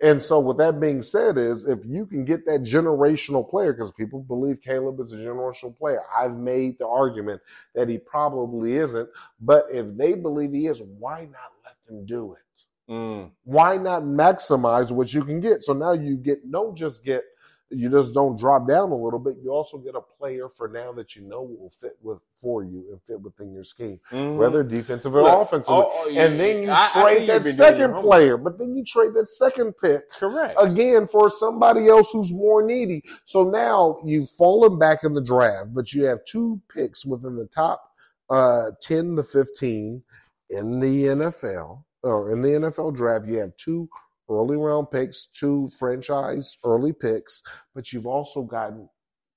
[0.00, 3.92] And so, with that being said, is if you can get that generational player, because
[3.92, 7.40] people believe Caleb is a generational player, I've made the argument
[7.74, 9.08] that he probably isn't.
[9.40, 12.92] But if they believe he is, why not let them do it?
[12.92, 13.30] Mm.
[13.44, 15.62] Why not maximize what you can get?
[15.62, 17.22] So now you get don't just get
[17.70, 19.36] you just don't drop down a little bit.
[19.42, 22.84] You also get a player for now that you know will fit with for you
[22.90, 24.36] and fit within your scheme, Mhm.
[24.36, 25.74] whether defensive or Look, offensive.
[25.74, 28.36] oh, oh, and then you I- I trade you've that been doing your second player,
[28.38, 30.54] but then you trade that second pick Correct.
[30.58, 33.02] again for somebody else who's more needy.
[33.26, 37.46] So now you've fallen back in the draft, but you have two picks within the
[37.46, 37.82] top
[38.30, 40.02] uh, 10 to 15
[40.50, 43.26] in the NFL or in the NFL draft.
[43.26, 43.88] You have two
[44.28, 47.42] early round picks, two franchise early picks,
[47.74, 48.88] but you've also gotten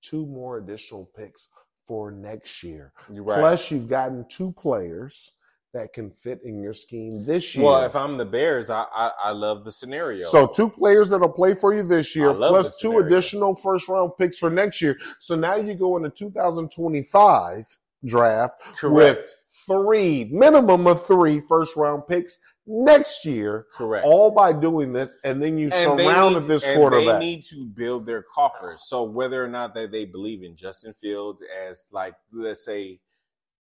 [0.01, 1.47] two more additional picks
[1.85, 2.93] for next year.
[3.09, 3.39] Right.
[3.39, 5.31] Plus, you've gotten two players
[5.73, 7.65] that can fit in your scheme this year.
[7.65, 10.25] well, if I'm the Bears, I, I I love the scenario.
[10.25, 14.37] So two players that'll play for you this year, plus two additional first round picks
[14.37, 14.97] for next year.
[15.19, 18.93] So now you go into 2025 draft correct.
[18.93, 24.05] with three minimum of three first round picks next year, correct.
[24.05, 27.19] all by doing this, and then you and surrounded need, this and quarterback.
[27.19, 28.83] They need to build their coffers.
[28.87, 32.99] So whether or not that they believe in Justin Fields as like let's say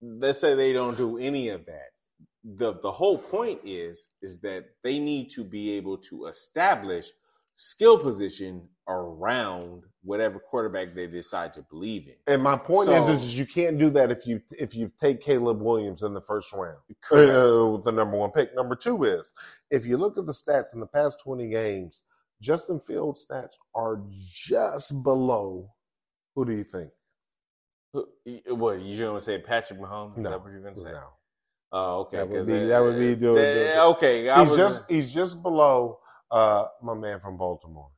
[0.03, 1.91] let's say they don't do any of that.
[2.45, 7.07] The the whole point is is that they need to be able to establish
[7.55, 12.15] skill position around whatever quarterback they decide to believe in.
[12.27, 14.93] and my point So- is, is, is you can't do that if you if you
[15.01, 16.79] take Caleb Williams in the first round.
[17.11, 18.55] Uh, with the number one pick.
[18.55, 19.33] Number two is
[19.71, 22.03] if you look at the stats in the past 20 games,
[22.41, 25.71] Justin Fields' stats are just below.
[26.35, 26.91] Who do you think?
[27.93, 29.39] What you going to say?
[29.39, 30.17] Patrick Mahomes?
[30.19, 30.91] Is No, that what you're going to say?
[30.93, 31.09] No.
[31.73, 32.17] Oh, okay.
[32.19, 34.29] That would be- it- that would be doing- eh, doing- okay.
[34.29, 37.91] I He's was just he's just below uh, my man from Baltimore.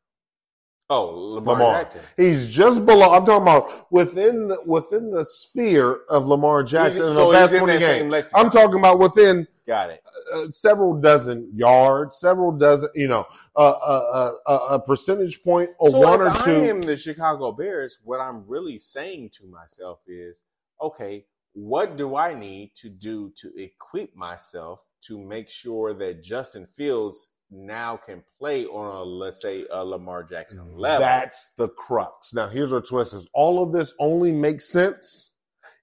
[0.91, 1.73] Oh Lamar, Lamar.
[1.83, 2.01] Jackson.
[2.17, 3.13] He's just below.
[3.15, 7.53] I'm talking about within the within the sphere of Lamar Jackson He's- so the he's
[7.53, 8.13] in 20 that same games.
[8.13, 8.45] lexicon.
[8.47, 10.01] I'm talking about within Got it.
[10.35, 15.91] uh, several dozen yards, several dozen, you know, uh, uh, uh, a percentage point or
[15.91, 16.51] so one or I two.
[16.53, 20.43] am the Chicago Bears, what I'm really saying to myself is,
[20.81, 26.67] okay, what do I need to do to equip myself to make sure that Justin
[26.67, 31.01] Fields now can play on a let's say a Lamar Jackson level?
[31.01, 32.35] That's the crux.
[32.35, 35.33] Now, here's our twist: is all of this only makes sense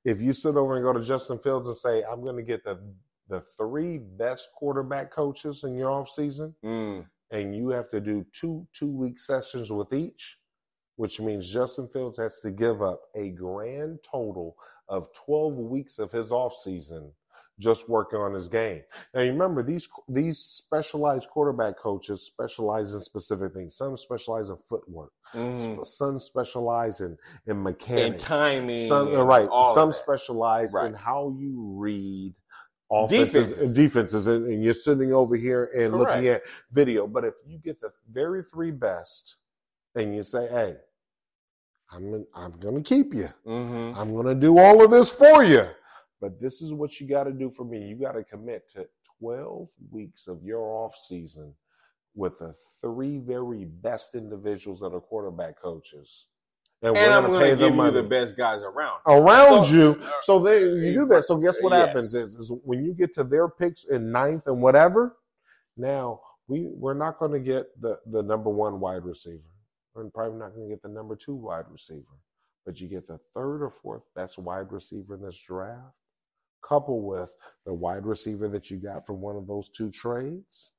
[0.05, 2.63] if you sit over and go to Justin Fields and say, I'm going to get
[2.63, 2.79] the
[3.29, 7.05] the three best quarterback coaches in your offseason, Mm.
[7.31, 10.39] and you have to do two two week sessions with each,
[10.97, 14.57] which means Justin Fields has to give up a grand total
[14.89, 17.11] of 12 weeks of his offseason
[17.59, 18.81] just working on his game.
[19.13, 23.75] Now you remember these these specialized quarterback coaches specialize in specific things.
[23.77, 25.11] Some specialize in footwork.
[25.33, 28.05] Sp- Some specialize in in mechanics.
[28.11, 28.87] And timing.
[28.87, 29.47] Some right.
[29.75, 32.33] Some specialize in how you read
[32.91, 33.57] offenses Defenses.
[33.59, 37.07] and defenses, and, and you're sitting over here and looking at video.
[37.07, 39.37] But if you get the very three best,
[39.95, 40.75] and you say, "Hey,
[41.91, 43.29] I'm I'm going to keep you.
[43.45, 43.95] Mhm.
[43.95, 45.65] I'm going to do all of this for you."
[46.23, 47.83] But this is what you got to do for me.
[47.85, 48.87] You got to commit to
[49.19, 51.53] 12 weeks of your off season
[52.15, 56.27] with the three very best individuals that are quarterback coaches.
[56.81, 59.01] And we're I'm going pay them give you the best guys around.
[59.05, 59.99] around So- you.
[60.01, 61.25] uh, So they you do that.
[61.25, 61.87] So guess what Yes.
[61.87, 65.17] happens is, is when you get to their picks in ninth and whatever.
[65.75, 69.43] Now we we're not going to get the the number one wide receiver.
[69.93, 72.15] We're probably not going to get the number two wide receiver,
[72.65, 75.95] but you get the third or fourth best wide receiver in this draft,
[76.67, 80.71] coupled with the wide receiver that you got from one of those two trades.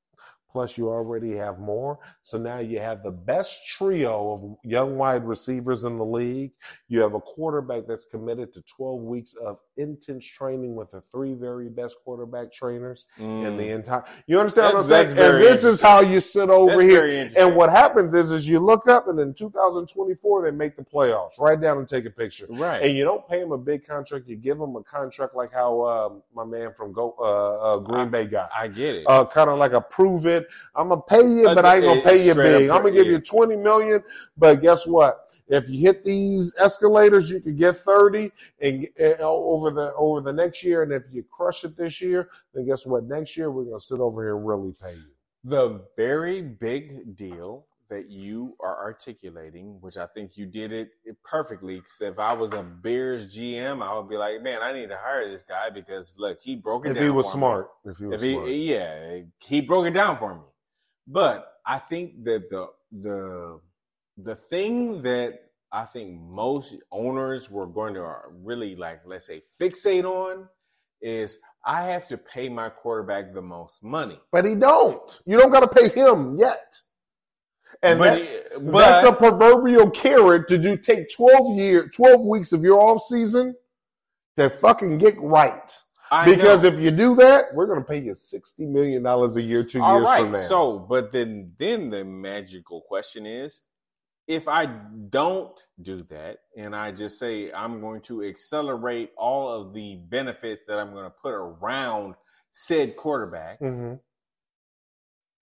[0.55, 1.99] Plus, you already have more.
[2.21, 6.53] So now you have the best trio of young wide receivers in the league.
[6.87, 11.33] You have a quarterback that's committed to 12 weeks of intense training with the three
[11.33, 14.05] very best quarterback trainers in the entire.
[14.27, 14.87] You understand what I'm Mm.
[14.87, 15.07] Saying?
[15.09, 17.27] And this is how you sit over here.
[17.37, 21.37] And what happens is, is you look up, and in 2024 they make the playoffs.
[21.37, 22.45] Write down and take a picture.
[22.49, 22.81] right.
[22.81, 24.25] And you don't pay him a big contract.
[24.29, 27.99] You give him a contract like how uh, my man from Go, uh, uh, Green
[27.99, 28.49] I- Bay got.
[28.57, 29.03] I get it.
[29.05, 30.44] Uh, kind of like a prove it.
[30.75, 32.69] I'm gonna pay you, but I ain't gonna pay you big.
[32.69, 33.13] I'm gonna give yeah.
[33.13, 34.03] you 20 million,
[34.37, 35.21] but guess what?
[35.47, 38.31] If you hit these escalators, you could get 30
[38.61, 40.83] and, and over the over the next year.
[40.83, 43.03] And if you crush it this year, then guess what?
[43.03, 45.11] Next year we're gonna sit over here and really pay you.
[45.43, 50.89] the very big deal that you are articulating, which I think you did it
[51.23, 51.75] perfectly.
[51.75, 54.97] Because if I was a Bears GM, I would be like, man, I need to
[54.97, 57.03] hire this guy because look, he broke it If down.
[57.03, 57.39] he was for me.
[57.39, 58.49] smart, if he was If he, smart.
[58.49, 60.41] yeah, he broke it down for me.
[61.07, 63.59] But I think that the the
[64.17, 65.39] the thing that
[65.71, 70.47] I think most owners were going to uh, really like, let's say, fixate on
[71.01, 74.19] is I have to pay my quarterback the most money.
[74.31, 75.19] But he don't.
[75.25, 76.79] You don't got to pay him yet.
[77.85, 82.51] And but, that- he- that's a proverbial carrot to do take 12 year 12 weeks
[82.53, 83.55] of your off season
[84.37, 85.71] to fucking get right.
[86.11, 86.69] I Because know.
[86.69, 89.95] if you do that, we're going to pay you $60 million a year 2 all
[89.97, 90.37] years right, from now.
[90.39, 93.61] so but then then the magical question is,
[94.27, 94.65] if I
[95.09, 100.65] don't do that and I just say I'm going to accelerate all of the benefits
[100.67, 102.15] that I'm going to put around
[102.51, 103.99] said quarterback, Mhm.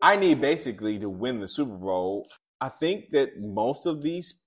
[0.02, 2.28] I need basically to win the Super Bowl.
[2.62, 4.42] I think that most of these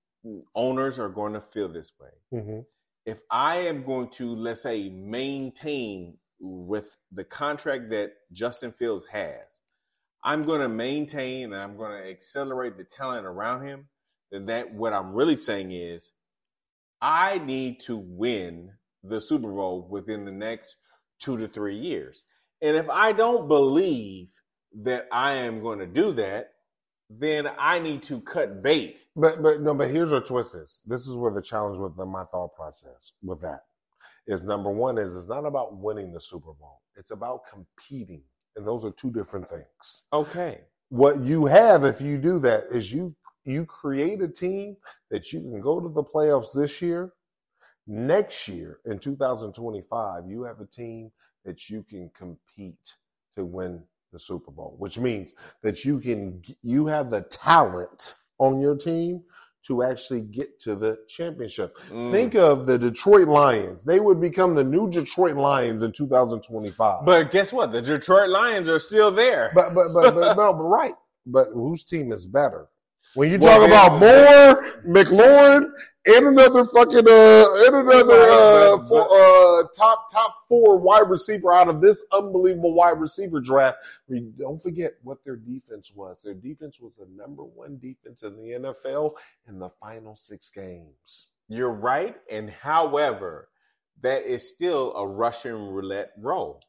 [0.55, 2.39] owners are going to feel this way.
[2.39, 2.65] Mhm.
[3.05, 9.59] If I am going to, let's say, maintain with the contract that Justin Fields has,
[10.23, 13.89] I'm going to maintain and I'm going to accelerate the talent around him.
[14.29, 16.11] Then that what I'm really saying is,
[17.01, 20.77] I need to win the Super Bowl within the next
[21.19, 22.23] two to three years.
[22.61, 24.40] And if I don't believe
[24.81, 26.53] that I am going to do that,
[27.09, 29.05] then I need to cut bait.
[29.15, 30.81] But but no, but here's where twist is.
[30.85, 33.63] This is where the challenge with the, my thought process with that
[34.27, 36.81] is number one is it's not about winning the Super Bowl.
[36.95, 38.23] It's about competing.
[38.55, 40.03] And those are two different things.
[40.13, 40.61] Okay.
[40.89, 44.77] What you have if you do that is you you create a team
[45.09, 47.13] that you can go to the playoffs this year.
[47.87, 51.11] Next year in 2025, you have a team
[51.43, 52.93] that you can compete
[53.35, 58.59] to win the Super Bowl, which means that you can you have the talent on
[58.59, 59.23] your team
[59.67, 61.77] to actually get to the championship.
[61.89, 62.11] Mm.
[62.11, 63.83] Think of the Detroit Lions.
[63.83, 67.05] They would become the new Detroit Lions in 2025.
[67.05, 67.71] But guess what?
[67.71, 69.51] The Detroit Lions are still there.
[69.53, 70.95] But but but but, no, but right.
[71.25, 72.67] But whose team is better?
[73.13, 75.69] When you Well, talk about Moore, McLaurin,
[76.05, 81.67] and another fucking uh, and another uh, four, uh, top top four wide receiver out
[81.67, 83.77] of this unbelievable wide receiver draft.
[84.07, 86.21] We don't forget what their defense was.
[86.23, 89.13] Their defense was the number one defense in the NFL
[89.47, 91.29] in the final six games.
[91.47, 92.15] You're right.
[92.31, 93.49] And however,
[94.01, 96.61] that is still a Russian roulette roll.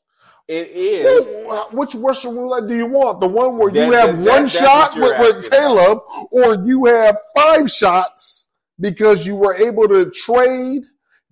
[0.49, 1.47] It is.
[1.47, 3.21] Well, which Russian roulette do you want?
[3.21, 7.17] The one where you have that- one that's shot with, with Caleb, or you have
[7.35, 8.49] five shots
[8.81, 10.83] because you were able to trade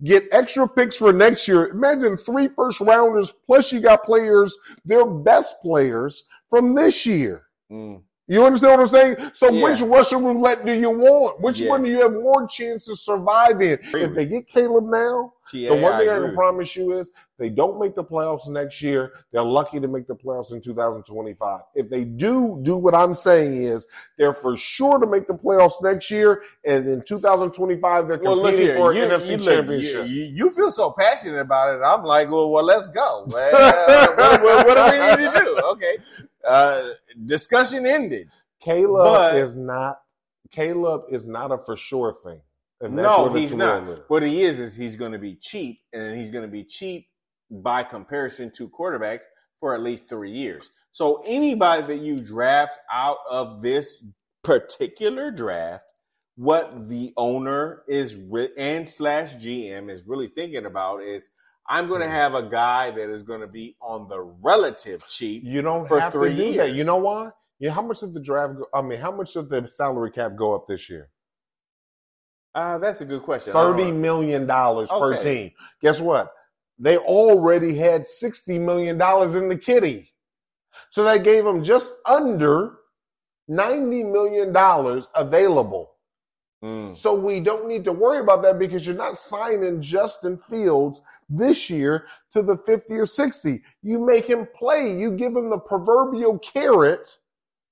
[0.03, 1.67] get extra picks for next year.
[1.67, 7.43] Imagine three first rounders plus you got players, their best players from this year.
[7.71, 8.01] Mm.
[8.31, 9.17] You understand what I'm saying?
[9.33, 9.63] So Yeah.
[9.63, 11.41] which Russian roulette do you want?
[11.41, 13.77] Which one do you have more chance to survive in?
[13.93, 17.11] If they get Caleb now, TA, the one thing I, agree can promise you is
[17.37, 19.11] they don't make the playoffs next year.
[19.33, 21.59] They're lucky to make the playoffs in 2025.
[21.75, 23.85] If they do do what I'm saying is
[24.17, 28.67] they're for sure to make the playoffs next year, and in 2025 they're Well, competing
[28.67, 28.75] here.
[28.75, 30.07] for You, an NFC you, championship.
[30.07, 31.81] you, you, feel so passionate about it.
[31.83, 33.27] I'm like, well, well let's go.
[33.41, 35.57] Uh, what, what, what do we need to do?
[35.71, 35.97] Okay.
[36.45, 36.89] Uh,
[37.25, 38.29] discussion ended.
[38.59, 40.01] Caleb But- is not.
[40.51, 42.41] Caleb is not a for sure thing.
[42.81, 43.87] And that's No, he's not.
[43.87, 44.03] live.
[44.07, 47.07] What he is is he's going to be cheap, and he's going to be cheap
[47.49, 49.23] by comparison to quarterbacks
[49.59, 50.71] for at least three years.
[50.91, 54.03] So anybody that you draft out of this
[54.43, 55.85] particular draft,
[56.35, 61.29] what the owner is re- and slash GM is really thinking about is
[61.67, 65.43] I'm going to have a guy that is going to be on the relative cheap.
[65.45, 66.73] You don't for have three to do that.
[66.73, 67.31] You know why?
[67.59, 68.65] You know, how much did the draft go?
[68.73, 71.09] I mean, how much did the salary cap go up this year?
[72.53, 73.53] Uh, that's a good question.
[73.53, 73.97] Thirty million don't Thirty know.
[73.99, 75.23] million dollars per Okay.
[75.43, 75.51] team.
[75.81, 76.33] Guess what?
[76.79, 80.11] They already had sixty million dollars in the kitty,
[80.89, 82.79] so they gave them just under
[83.47, 85.91] ninety million dollars available.
[86.63, 86.95] Mm.
[86.97, 91.01] So we don't need to worry about that because you're not signing Justin Fields
[91.31, 93.61] this year to the 50 or 60.
[93.81, 94.97] You make him play.
[94.97, 97.17] You give him the proverbial carrot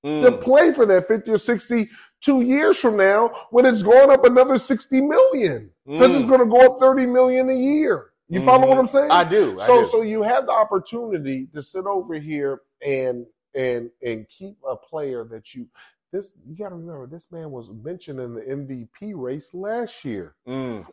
[0.02, 0.40] to Mm.
[0.40, 1.88] play for that 50 or 60
[2.22, 6.28] two years from now when it's going up another 60 million because it's Mm.
[6.28, 8.06] going to go up 30 million a year.
[8.28, 8.80] You follow what Mhm.
[8.80, 9.10] I'm saying?
[9.10, 9.58] I do.
[9.60, 9.84] I so do.
[9.84, 15.24] so you have the opportunity to sit over here and and and keep a player
[15.24, 15.66] that you
[16.12, 20.34] this you got to remember this man was mentioned in the MVP race last year.
[20.48, 20.86] Mm.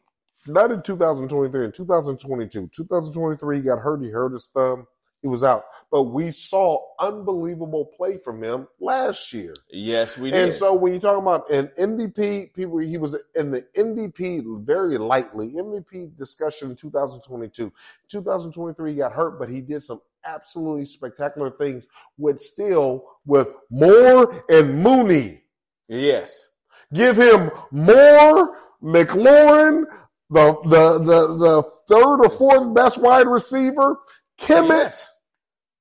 [0.48, 2.70] Not in 2023, in 2022.
[2.74, 4.88] 2023 he got hurt, he hurt his thumb.
[5.22, 5.66] He was out.
[5.89, 9.54] But we saw unbelievable play from him last year.
[9.72, 10.41] Yes, we did.
[10.41, 14.98] And so when you talk about an MVP, people he was in the MVP very
[14.98, 15.54] lightly.
[15.54, 17.72] MVP discussion in 2022.
[18.10, 21.86] 2023 he got hurt, but he did some absolutely spectacular things
[22.18, 25.43] with still with Moore and Mooney.
[25.88, 26.50] yes.
[26.93, 29.84] Give him Moore, McLaurin,
[30.30, 33.97] the the the the third or fourth best wide receiver,
[34.39, 35.01] Kimmett,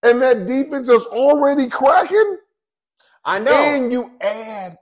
[0.02, 2.38] and that defense is already cracking.
[3.24, 3.52] I know.
[3.52, 4.78] And you add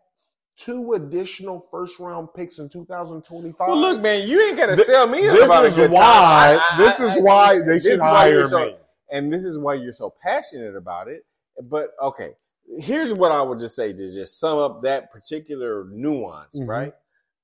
[0.56, 3.68] two additional first round picks in 2025.
[3.68, 5.90] well, look, man, you ain't got to Thi- sell me this about is a good
[5.92, 6.00] time.
[6.00, 8.76] why- I- I- this is I- why they should is why you're hire so- me.
[9.10, 11.24] And this is why you're so passionate about it.
[11.62, 12.34] But okay,
[12.78, 16.68] here's what I would just say to just sum up that particular nuance, Mhm.
[16.68, 16.94] right?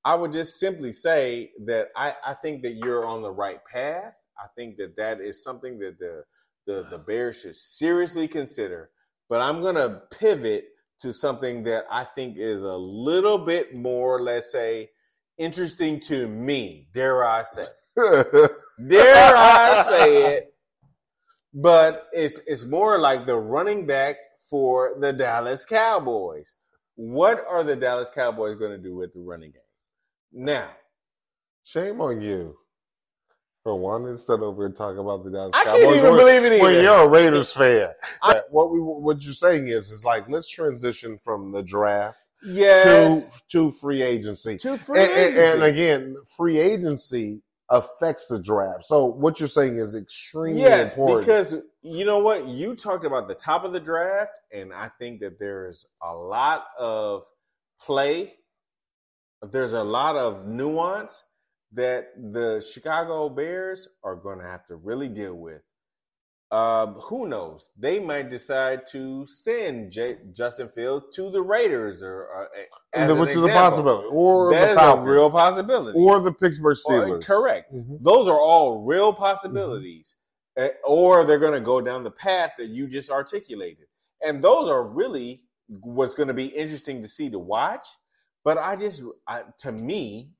[0.04, 4.14] I would just simply say that I, I think that you're on the right path.
[4.38, 6.24] I think that that is something that the
[6.66, 8.90] the, the Bears should seriously consider.
[9.28, 10.66] But I'm going to pivot
[11.00, 14.90] to something that I think is a little bit more, let's say,
[15.38, 16.88] interesting to me.
[16.94, 17.64] Dare I say?
[17.96, 20.54] Dare I say it?
[21.52, 24.16] But it's it's more like the running back
[24.48, 26.54] for the Dallas Cowboys.
[26.94, 29.62] What are the Dallas Cowboys going to do with the running game?
[30.32, 30.70] Now,
[31.64, 32.56] Shame on you
[33.62, 35.82] for wanting to sit over and talk about the Dallas I Cowboys.
[35.82, 39.34] can't even when- believe it When you're a Raiders fan, I- what we what you're
[39.34, 44.56] saying is is like let's transition from the draft yes, to to free agency.
[44.58, 45.52] to free And, and- agency.
[45.52, 48.84] and again, free agency affects the draft.
[48.86, 51.26] So what you're saying is extremely yes, important.
[51.26, 55.20] because you know what you talked about the top of the draft, and I think
[55.20, 57.24] that there's a lot of
[57.80, 58.34] play.
[59.42, 61.22] There's a lot of nuance
[61.72, 65.62] that the Chicago Bears are going to have to really deal with.
[66.52, 67.70] Um, who knows?
[67.78, 72.48] They might decide to send J- Justin Fields to the Raiders, or, or
[72.92, 75.98] as which is a possibility, or That the is Falcons, a real possibility.
[75.98, 77.24] or the Pittsburgh Or- Steelers.
[77.24, 77.72] correct.
[77.72, 77.98] Mhm.
[78.02, 80.16] Those are all real possibilities.
[80.58, 83.86] Uh, Or they're going to go down the path that you just articulated.
[84.20, 87.86] And those are really what's going to be interesting to see to watch.
[88.44, 90.30] But I just, I, to me,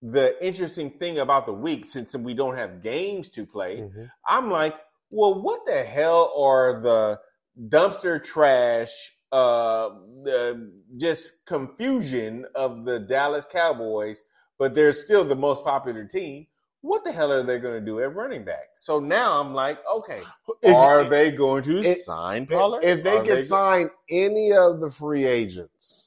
[0.00, 4.10] the interesting thing about the week, since we don't have games to play, Mhm.
[4.26, 4.74] I'm like,
[5.10, 7.20] well, what the hell are the
[7.68, 9.90] dumpster trash, uh,
[10.24, 14.22] the just confusion of the Dallas Cowboys,
[14.58, 16.46] but they're still the most popular team.
[16.80, 18.70] What the hell are they going to do at running back?
[18.76, 20.22] So now I'm like, okay,
[20.62, 22.82] If- are they going to if- sign Pollard?
[22.82, 26.01] If they Are can go- sign any of the free agents,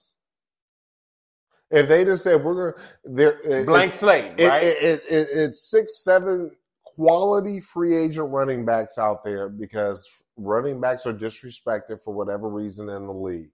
[1.72, 4.64] If they just said we're gonna, there Blank slate, right?
[4.64, 6.52] it, it, it, it's six, seven
[6.86, 10.08] quality free agent running backs out there because
[10.38, 13.50] running backs are disrespected for whatever reason in the league.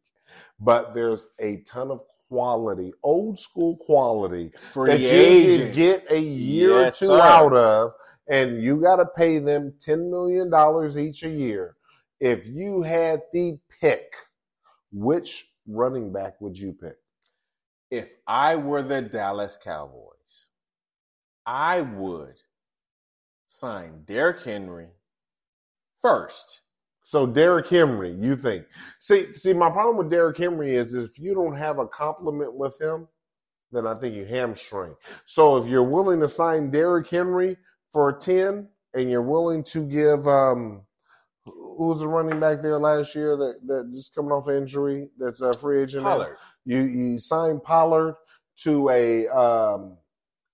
[0.60, 5.58] But there's a ton of quality, old school quality Free that you agents.
[5.66, 7.22] can get a year Yes, or two sir.
[7.22, 7.92] out of,
[8.30, 11.76] and you got to pay them $10 million each a year.
[12.20, 14.14] If you had the pick,
[14.92, 16.96] which running back would you pick?
[17.92, 20.48] If I were the Dallas Cowboys,
[21.46, 22.36] I would
[23.48, 24.88] sign Derrick Henry
[26.02, 26.62] first.
[27.04, 28.66] So Derrick Henry, you think?
[29.00, 32.80] See, see, my problem with Derrick Henry is if you don't have a compliment with
[32.80, 33.10] him,
[33.74, 34.96] then I think you hamstring.
[35.26, 37.58] So if you're willing to sign Derrick Henry
[37.92, 40.82] for ten, and you're willing to give um,
[41.78, 45.42] who was the running back there last year that that just coming off injury that's
[45.42, 46.04] a free agent.
[46.04, 46.38] Pollard.
[46.66, 48.16] You you sign Pollard
[48.58, 49.98] to a um,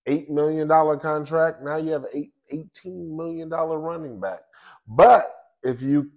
[0.06, 1.62] eight million dollar contract.
[1.62, 4.40] Now you have eight eighteen million dollar running back.
[4.88, 6.12] But if you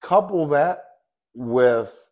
[0.00, 0.84] couple that
[1.34, 2.10] with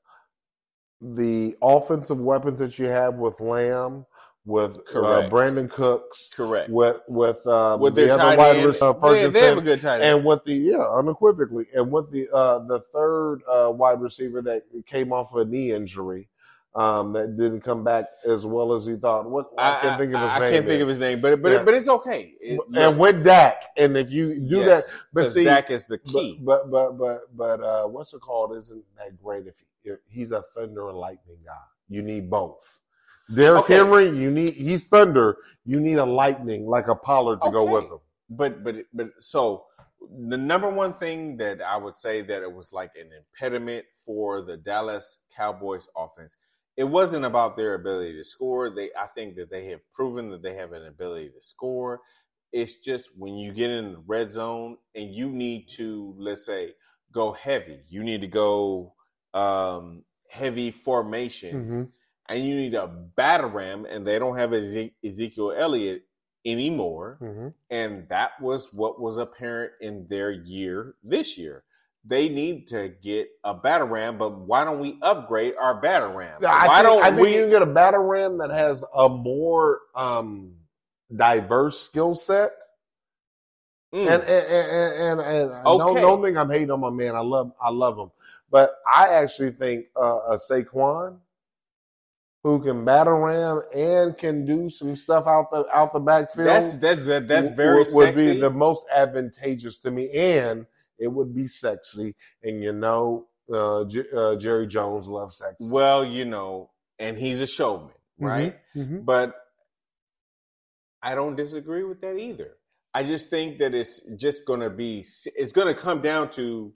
[1.01, 4.07] the offensive weapons that you have with Lamb,
[4.47, 6.69] with uh, Brandin Cooks, Correct.
[6.69, 9.63] with with um, With the other tight wide end, receiver, they, Ferguson, they have a
[9.63, 10.17] good tight end.
[10.19, 14.65] and with the yeah, unequivocally, and with the uh the third uh wide receiver that
[14.87, 16.29] came off a knee injury,
[16.75, 19.31] um, that didn't come back as well as he thought.
[19.31, 20.53] What I, can't think of his I name.
[20.53, 21.63] can't think of his name, but but Yeah.
[21.65, 22.33] but it's okay.
[22.41, 25.99] It, and with Dak, and if you do yes, that, but see, Dak is the
[26.05, 26.39] but, key.
[26.43, 28.55] but but but but uh, what's it called?
[28.57, 29.47] Isn't that great?
[29.47, 31.53] If, he, if he's a thunder and lightning guy,
[31.89, 32.83] you need both.
[33.33, 33.77] Derrick Okay.
[33.77, 35.37] Henry, you need he's thunder.
[35.65, 37.99] You need a lightning like a Pollard to go with him.
[38.29, 39.65] but but but so
[40.29, 44.43] the number one thing that I would say that it was like an impediment for
[44.43, 46.37] the Dallas Cowboys offense.
[46.77, 48.69] It wasn't about their ability to score.
[48.69, 52.01] They I think that they have proven that they have an ability to score.
[52.53, 56.75] It's just when you get in the red zone and you need to let's say
[57.13, 57.81] go heavy.
[57.89, 58.95] You need to go
[59.33, 61.83] um heavy formation Mm-hmm.
[62.29, 66.03] And you need a batter ram and they don't have Ezekiel Elliott
[66.47, 67.49] anymore Mm-hmm.
[67.71, 71.65] and that was what was apparent in their year this year.
[72.07, 76.39] They need to get a batter ram, but why don't we upgrade our batter ram?
[76.47, 77.35] I why think, don't I think we?
[77.37, 80.53] you get a battle ram that has a more um,
[81.17, 82.51] diverse skill set.
[83.95, 87.15] Mm, And and and, and, and don't, don't think I'm hating on my man.
[87.17, 88.11] I love I love him,
[88.51, 91.19] but I actually think uh, a Saquon
[92.45, 96.47] who can battle ram and can do some stuff out the out the backfield.
[96.47, 100.67] that's that's that, that's very would, would be the most advantageous to me, and
[100.99, 102.15] it would be sexy.
[102.43, 105.69] And you know, uh, J- uh, Jerry Jones loves sexy.
[105.71, 108.57] well, you know, and he's a showman, right?
[108.77, 109.05] Mhm.
[109.05, 109.35] But
[111.03, 112.57] I don't disagree with that either.
[112.95, 115.01] I just think that it's just going to be,
[115.35, 116.73] it's going to come down to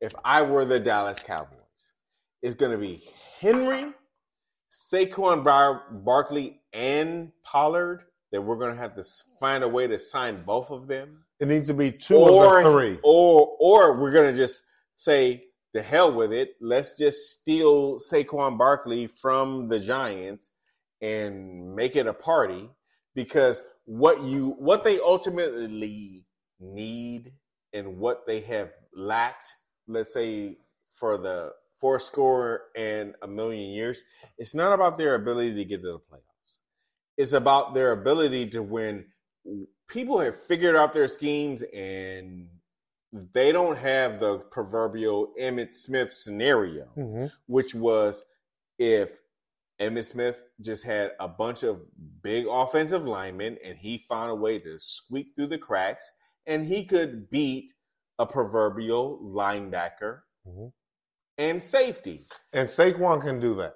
[0.00, 1.92] if I were the Dallas Cowboys,
[2.42, 3.08] it's going to be
[3.38, 3.92] Henry,
[4.70, 9.04] Saquon Bar- Barkley, and Pollard that we're going to have to
[9.40, 11.24] find a way to sign both of them.
[11.40, 12.98] It needs to be two the three.
[13.02, 14.62] Or, or we're going to just
[14.94, 16.50] say, the hell with it.
[16.60, 20.50] Let's just steal Saquon Barkley from the Giants
[21.00, 22.68] and make it a party
[23.14, 26.24] because what you what they ultimately
[26.60, 27.32] need
[27.72, 29.54] and what they have lacked,
[29.86, 30.58] let's say
[30.88, 34.02] for the four score and a million years,
[34.38, 36.56] it's not about their ability to get to the playoffs.
[37.16, 39.06] It's about their ability to win.
[39.88, 42.48] People have figured out their schemes and
[43.12, 47.32] they don't have the proverbial Emmitt Smith scenario Mhm.
[47.46, 48.24] which was
[48.78, 49.18] if
[49.80, 51.82] Emmitt Smith just had a bunch of
[52.22, 56.08] big offensive linemen and he found a way to squeak through the cracks
[56.46, 57.72] and he could beat
[58.18, 60.72] a proverbial linebacker Mhm.
[61.38, 62.26] And safety.
[62.52, 63.74] And Saquon can do that.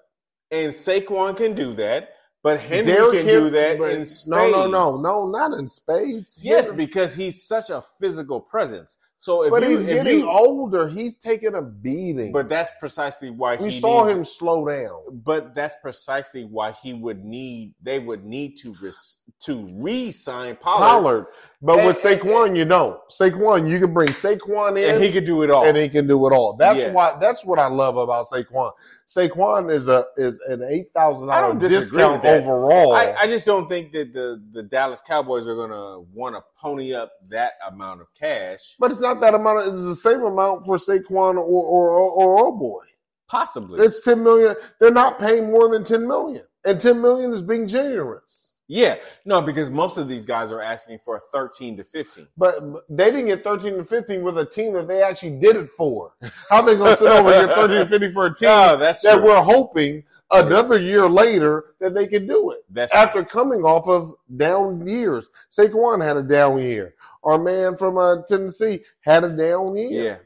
[0.50, 2.10] And Saquon can do that,
[2.42, 4.28] but Henry Derrick can do that but- in spades.
[4.28, 6.38] No, no, no, no, not in spades.
[6.42, 8.96] Yes, Henry- because he's such a physical presence.
[9.24, 10.86] So if but you, he's if getting you- older.
[10.86, 12.30] He's taking a beating.
[12.30, 15.00] but that's precisely why we he saw needs- him slow down.
[15.24, 17.72] But that's precisely why he would need.
[17.82, 21.26] They would need to res, to re-sign Pollard, Pollard.
[21.62, 23.00] But And- with and- Saquon, you don't.
[23.08, 25.64] Saquon, you can bring Saquon in and he could do it all.
[25.64, 26.56] and he can do it all.
[26.58, 26.92] That's Yeah.
[26.92, 27.16] why.
[27.18, 28.72] That's what I love about Saquon.
[29.08, 32.94] Saquon is a is an eight thousand dollar discount overall.
[32.94, 36.42] I, I just don't think that the the Dallas Cowboys are going to want to
[36.58, 38.76] pony up that amount of cash.
[38.78, 39.66] but it's not that amount.
[39.66, 42.82] Of, it's the same amount for Saquon or or or, or oh boy.
[43.28, 43.84] Possibly.
[43.84, 44.54] It's ten million.
[44.80, 48.53] They're not paying more than ten million, and ten million is being generous.
[48.68, 48.96] Yeah.
[49.24, 52.28] No, because most of these guys are asking for 13 to 15.
[52.36, 55.68] But they didn't get thirteen to fifteen with a team that they actually did it
[55.70, 56.14] for.
[56.50, 59.00] How they gonna sit over and get thirteen to fifteen for a team No, that's
[59.02, 59.24] that true.
[59.26, 64.14] we're hoping another year later that they can do it That's after coming off of
[64.36, 65.28] down years?
[65.50, 66.94] Saquon had a down year.
[67.22, 70.04] Our man from uh, Tennessee had a down year.
[70.04, 70.16] yeah.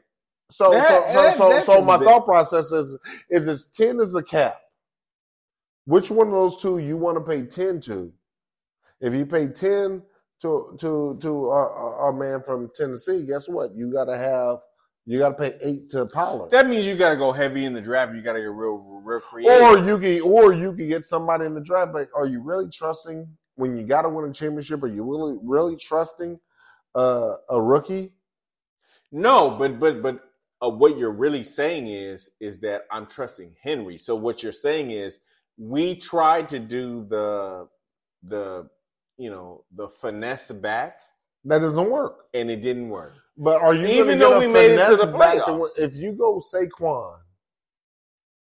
[0.51, 2.97] So, That- so, so, that- so, so my thought process is,
[3.29, 4.59] is it's 10 is a cap.
[5.85, 8.11] Which one of those two you want to pay 10 to?
[9.01, 10.01] If you pay 10
[10.41, 13.75] to, to, to our, our our man from Tennessee, guess what?
[13.75, 14.59] You got to have,
[15.05, 16.51] you got to pay eight to Pollard.
[16.51, 18.13] That means you got to go heavy in the draft.
[18.15, 19.61] You got to get real, real creative.
[19.61, 22.69] Or you can, or you can get somebody in the draft, but are you really
[22.69, 24.83] trusting when you got to win a championship?
[24.83, 26.39] Are you really, really trusting
[26.95, 28.13] uh, a rookie?
[29.11, 30.21] No, but but but
[30.61, 33.97] uh, what you're really saying is is that I'm trusting Henry.
[33.97, 35.19] So what you're saying is
[35.57, 37.67] we tried to do the
[38.23, 38.69] the
[39.19, 40.97] you know the finesse back
[41.45, 42.25] That doesn't work.
[42.33, 43.13] and it didn't work.
[43.37, 45.77] But are you Even though we made it to the playoffs.
[45.77, 47.17] if you go Saquon,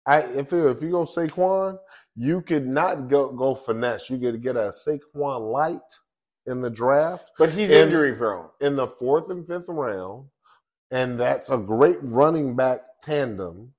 [0.06, 1.78] I if you, if you go Saquon,
[2.16, 4.10] you could not go go finesse.
[4.10, 5.82] You could get a Saquon light
[6.46, 8.50] in the draft But he's And- injury prone.
[8.62, 10.30] in the fourth and fifth round,
[10.92, 13.74] and that's a great running back tandem.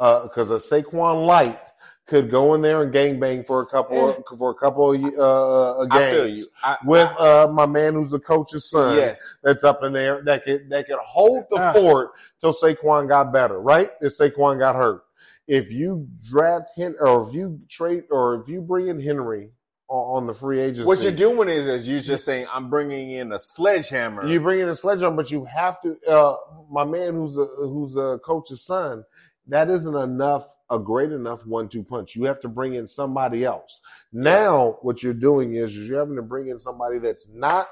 [0.00, 1.60] Uh, because a Saquon light
[2.06, 5.80] could go in there and gangbang for a couple of, for a couple of uh,
[5.80, 6.50] uh, I feel games you.
[6.62, 9.36] I, with uh, my man who's the coach's son yes.
[9.42, 11.72] that's up in there that could that could hold the Ah.
[11.72, 13.90] fort till Saquon got better, right?
[14.00, 15.02] If Saquon got hurt.
[15.48, 19.50] If you draft him or if you trade or if you bring in Henry
[19.88, 23.12] on, on the free agency, What you're doing is, is you're just saying I'm bringing
[23.12, 24.26] in a sledgehammer.
[24.26, 25.96] you bring in a sledgehammer, but you have to.
[26.08, 26.34] Uh,
[26.68, 29.04] my man, who's a who's a coach's son,
[29.48, 30.46] that isn't enough.
[30.68, 32.16] A great enough one-two punch.
[32.16, 33.80] You have to bring in somebody else.
[34.12, 37.68] Now, what you're doing is, is you're having to bring in somebody that's not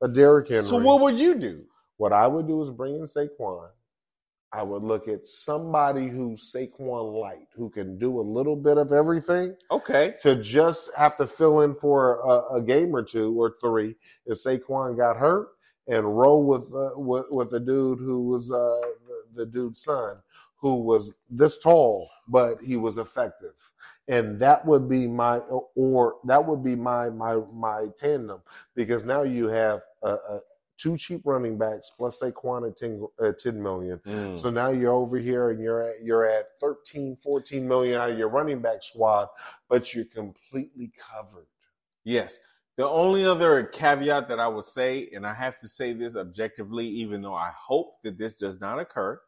[0.00, 0.64] a Derrick Henry.
[0.64, 1.64] so what would you do?
[1.98, 3.68] What I would do is bring in Saquon.
[4.50, 8.92] I would look at somebody who's Saquon light, who can do a little bit of
[8.92, 10.14] everything Okay.
[10.22, 14.38] to just have to fill in for a, a game or two or three if
[14.38, 15.48] Saquon got hurt
[15.86, 18.80] and roll with uh, with, with the dude who was uh,
[19.34, 20.16] the, the dude's son
[20.60, 23.54] who was this tall but he was effective
[24.08, 25.38] and that would be my
[25.74, 28.40] or that would be my my my tandem
[28.74, 30.38] because now you have uh, uh,
[30.76, 34.38] two cheap running backs plus Saquon at 10, uh, 10 million Mm.
[34.38, 38.18] so now you're over here and you're at you're at 13, 14 million out of
[38.18, 39.28] your running back squad,
[39.68, 41.46] but you're completely covered.
[42.04, 42.38] Yes.
[42.76, 46.86] The only other caveat that I would say, and I have to say this objectively,
[46.86, 49.20] even though I hope that this does not occur,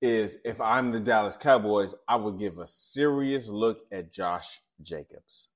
[0.00, 5.48] is if I'm the Dallas Cowboys, I would give a serious look at Josh Jacobs.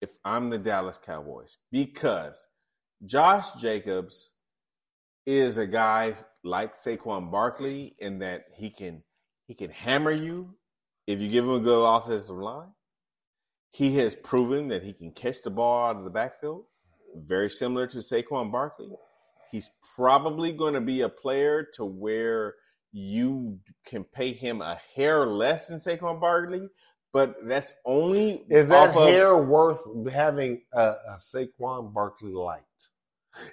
[0.00, 2.46] If I'm the Dallas Cowboys, because
[3.04, 4.32] Josh Jacobs
[5.26, 9.02] is a guy like Saquon Barkley in that he can
[9.46, 10.54] he can hammer you
[11.06, 12.72] if you give him a good offensive line.
[13.72, 16.64] He has proven that he can catch the ball out of the backfield,
[17.14, 18.88] very similar to Saquon Barkley.
[19.50, 22.54] He's probably going to be a player to where
[22.98, 26.66] you can pay him a hair less than Saquon Barkley,
[27.12, 29.80] but that's only Is that off of- hair worth
[30.10, 32.62] having a, a Saquon Barkley light?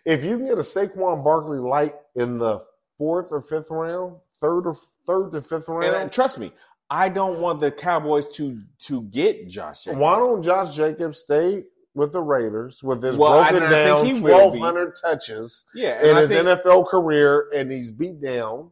[0.05, 2.61] If you can get a Saquon Barkley light in the
[2.97, 6.53] fourth or fifth round, third or third to fifth uh, round, and trust me,
[6.89, 9.99] I don't want the Cowboys to to get Josh Jacobs.
[9.99, 11.63] why don't Josh Jacobs stay
[11.93, 15.65] with the Raiders with his Well, broken down think he will twelve hundred touches?
[15.75, 18.71] yeah, in I his think NFL career and he's beat down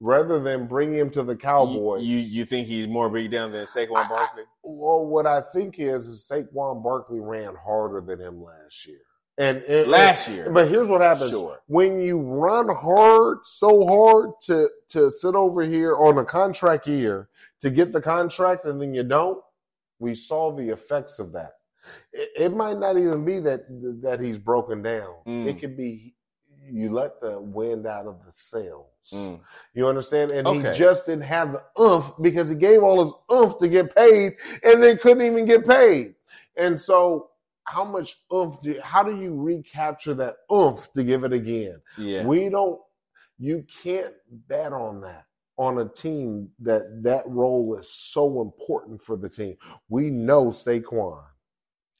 [0.00, 2.02] rather than bring him to the Cowboys.
[2.02, 4.44] You, you you think he's more beat down than Saquon Barkley?
[4.62, 9.00] well, what I think is, is Saquon Barkley ran harder than him last year.
[9.38, 11.60] And, and Last year, but here's what happens Sure.
[11.66, 17.28] when you run hard, so hard to to sit over here on a contract year
[17.60, 19.42] to get the contract, and then you don't.
[19.98, 21.52] We saw the effects of that.
[22.12, 23.64] It, it might not even be that
[24.02, 25.14] that he's broken down.
[25.26, 25.46] Mm.
[25.46, 26.14] It could be
[26.72, 28.86] you let the wind out of the sails.
[29.12, 29.40] Mm.
[29.74, 30.30] You understand?
[30.30, 30.72] And Okay.
[30.72, 34.34] he just didn't have the oomph because he gave all his oomph to get paid
[34.62, 36.14] and then couldn't even get paid.
[36.56, 37.30] And so,
[37.64, 41.80] how much oomph do you, how do you recapture that oomph to give it again?
[41.98, 42.80] yeah, We don't,
[43.38, 44.14] you can't
[44.48, 49.56] bet on that on a team that that role is so important for the team.
[49.88, 51.22] We know Saquon.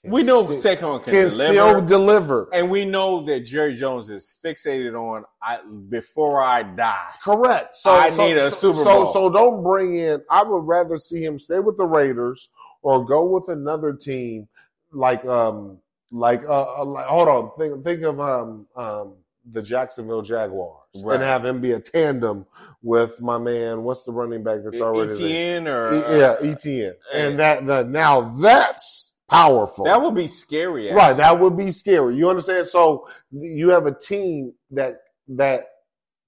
[0.05, 2.49] We know still- Saquon can, can deliver, still deliver.
[2.55, 7.11] and we know that Jerry Jones is fixated on I before I die.
[7.23, 7.77] Correct.
[7.77, 9.07] So I so, need a so, Super so, Bowl.
[9.07, 10.23] So don't bring in.
[10.31, 12.49] I would rather see him stay with the Raiders
[12.83, 14.49] or go with another team
[14.93, 15.79] like um
[16.11, 19.15] like uh, uh like, hold on think think of um um
[19.53, 21.15] the Jacksonville Jaguars Right.
[21.15, 22.47] and have him be a tandem
[22.83, 23.85] with my man.
[23.85, 25.61] What's the running back that's already there?
[25.61, 26.95] ETN or E- uh, yeah, ETN.
[27.15, 29.85] And that the now that's powerful.
[29.85, 30.93] that would be scary.
[30.93, 32.17] Right, that would be scary.
[32.17, 32.67] You understand?
[32.69, 35.67] So you have a team that that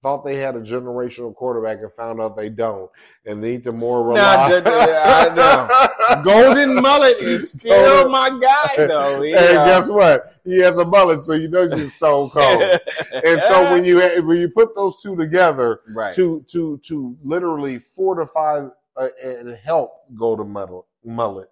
[0.03, 2.90] thought they had a generational quarterback and found out they don't,
[3.24, 4.61] and they need to more Nah, rely.
[4.61, 6.22] d- I know.
[6.24, 9.22] Golden mullet is still my guy, though.
[9.22, 10.34] He, and guess what?
[10.44, 12.62] He has a mullet, so you know he's stone cold.
[13.24, 17.78] and so when you when you put those two together right, to to to literally
[17.78, 21.48] fortify uh, and help Golden mullet, mullet,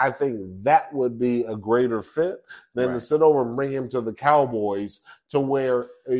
[0.00, 2.42] I- think that would be a greater fit
[2.74, 5.00] than to sit over and bring him to the Cowboys,
[5.30, 6.14] to where uh,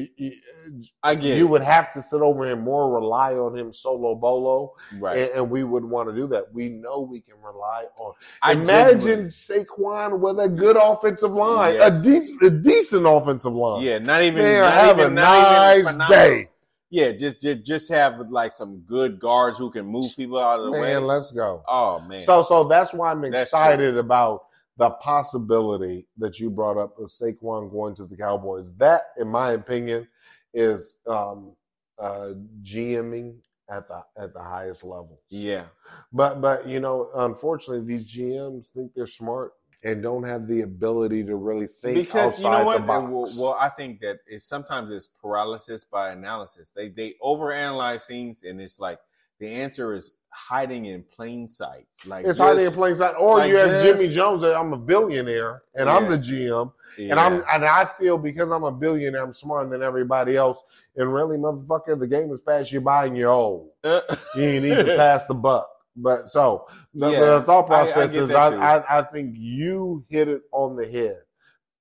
[1.03, 1.50] I get you it.
[1.50, 5.18] would have to sit over and more rely on him solo bolo, right.
[5.18, 6.53] and, and we would want to do that.
[6.53, 8.14] We know we can rely on.
[8.42, 12.00] I Imagine genuinely- Saquon with a good offensive line, Yes.
[12.00, 13.82] a decent, a decent offensive line.
[13.82, 14.42] yeah, not even.
[14.42, 16.09] man, not have even, a nice phenomenal.
[16.09, 16.48] day,
[16.93, 20.66] Yeah, just, just just have like some good guards who can move people out of
[20.66, 20.93] the way.
[20.93, 21.07] man.
[21.07, 21.62] Let's go.
[21.66, 24.43] Oh man, So, so that's why I'm excited about
[24.76, 28.74] the possibility that you brought up of Saquon going to the Cowboys.
[28.74, 30.07] That, in my opinion,
[30.53, 31.57] is um,
[31.99, 32.32] uh,
[32.62, 33.36] GMing
[33.70, 35.22] at the at the highest level.
[35.30, 35.64] yeah,
[36.12, 39.55] But but you know, unfortunately, these GMs think they're smart
[39.85, 42.80] and don't have the ability to really think because you outside know what?
[42.80, 43.37] the box.
[43.37, 46.70] Well, well, I think that it's sometimes it's paralysis by analysis.
[46.70, 48.99] They they overanalyze things, and it's like
[49.41, 51.87] the answer is hiding in plain sight.
[52.07, 53.14] Like it's hiding in plain sight.
[53.18, 53.83] Or like you have this.
[53.83, 54.43] Jimmy Jones.
[54.43, 56.72] That I'm a billionaire and I'm the GM.
[56.97, 57.11] yeah.
[57.11, 60.62] And I'm and I feel because I'm a billionaire, I'm smarter than everybody else.
[60.97, 63.70] And really, motherfucker, the game is passed uh, you by and you're old.
[63.85, 65.68] You need to pass the buck.
[65.95, 68.55] But so the, Yeah, the thought I- I process is, I.
[68.55, 71.18] I I think you hit it on the head.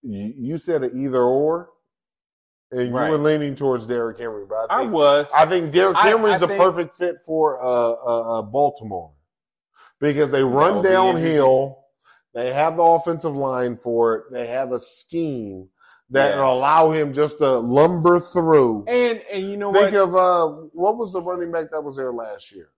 [0.03, 1.69] You, you said it either or,
[2.71, 3.09] and you Right.
[3.11, 4.45] were leaning towards Derrick Henry.
[4.49, 5.31] But I I think was.
[5.33, 9.11] I think Derrick I- Henry is a think- perfect fit for uh, uh, uh, Baltimore
[9.99, 11.77] because they run downhill.
[12.33, 14.23] They have the offensive line for it.
[14.31, 15.69] They have a scheme
[16.09, 16.43] that Yeah.
[16.43, 18.85] will allow him just to lumber through.
[18.87, 20.01] and and you know think what?
[20.01, 22.69] of uh, what was the running back that was there last year?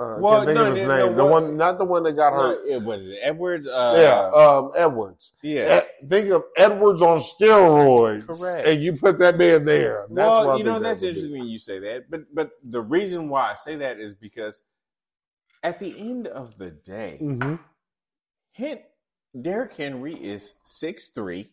[0.00, 2.64] Uh, Well, no, of his no, the what- one, not the one that got hurt.
[2.66, 3.66] it was Edwards.
[3.66, 5.34] Uh, yeah, um, Edwards.
[5.42, 5.82] yeah.
[6.02, 8.66] E- think of Edwards on steroids, Correct.
[8.66, 10.06] and you put that man there.
[10.08, 13.50] That's well, you know that's interesting when you say that, but but the reason why
[13.52, 14.62] I say that is because
[15.62, 17.58] at the end of the day, Mhm.
[18.52, 18.80] Hint
[19.38, 21.52] Derrick Henry is 6'3",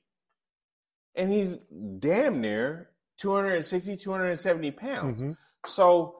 [1.15, 1.57] and he's
[1.99, 5.21] damn near 260, 270 pounds.
[5.21, 5.37] Mhm.
[5.65, 6.16] So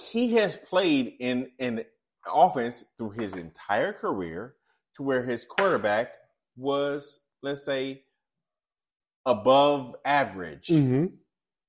[0.00, 1.84] he has played in an
[2.32, 4.54] offense through his entire career
[4.96, 6.12] to where his quarterback
[6.56, 8.04] was, let's say,
[9.26, 10.68] above average.
[10.68, 11.18] Mhm.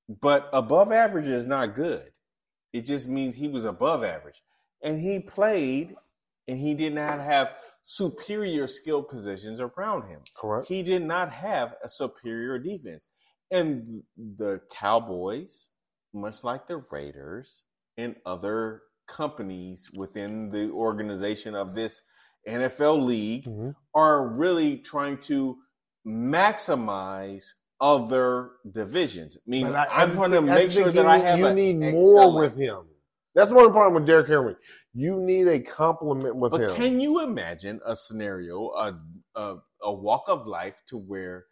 [0.08, 2.12] But above average is not good.
[2.72, 4.42] It just means he was above average.
[4.82, 5.96] And he played
[6.48, 7.54] and he did not have
[7.84, 10.22] superior skill positions around him.
[10.34, 10.68] Correct.
[10.68, 13.08] He did not have a superior defense.
[13.50, 15.68] And the Cowboys,
[16.12, 17.64] much like the Raiders
[18.02, 22.00] and other companies within the organization of this
[22.46, 23.74] NFL league, Mhm.
[23.94, 25.58] are really trying to
[26.06, 27.44] maximize
[27.80, 29.36] other divisions.
[29.46, 31.88] Meaning, I- just going to make sure that you I have You need more
[32.22, 32.88] excellent- with him.
[33.34, 34.56] That's one problem with Derrick Henry.
[34.92, 36.74] You need a compliment with But him.
[36.74, 39.00] can you imagine a scenario, a,
[39.34, 41.46] a a walk of life to where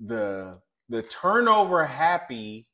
[0.00, 2.68] the the turnover happy,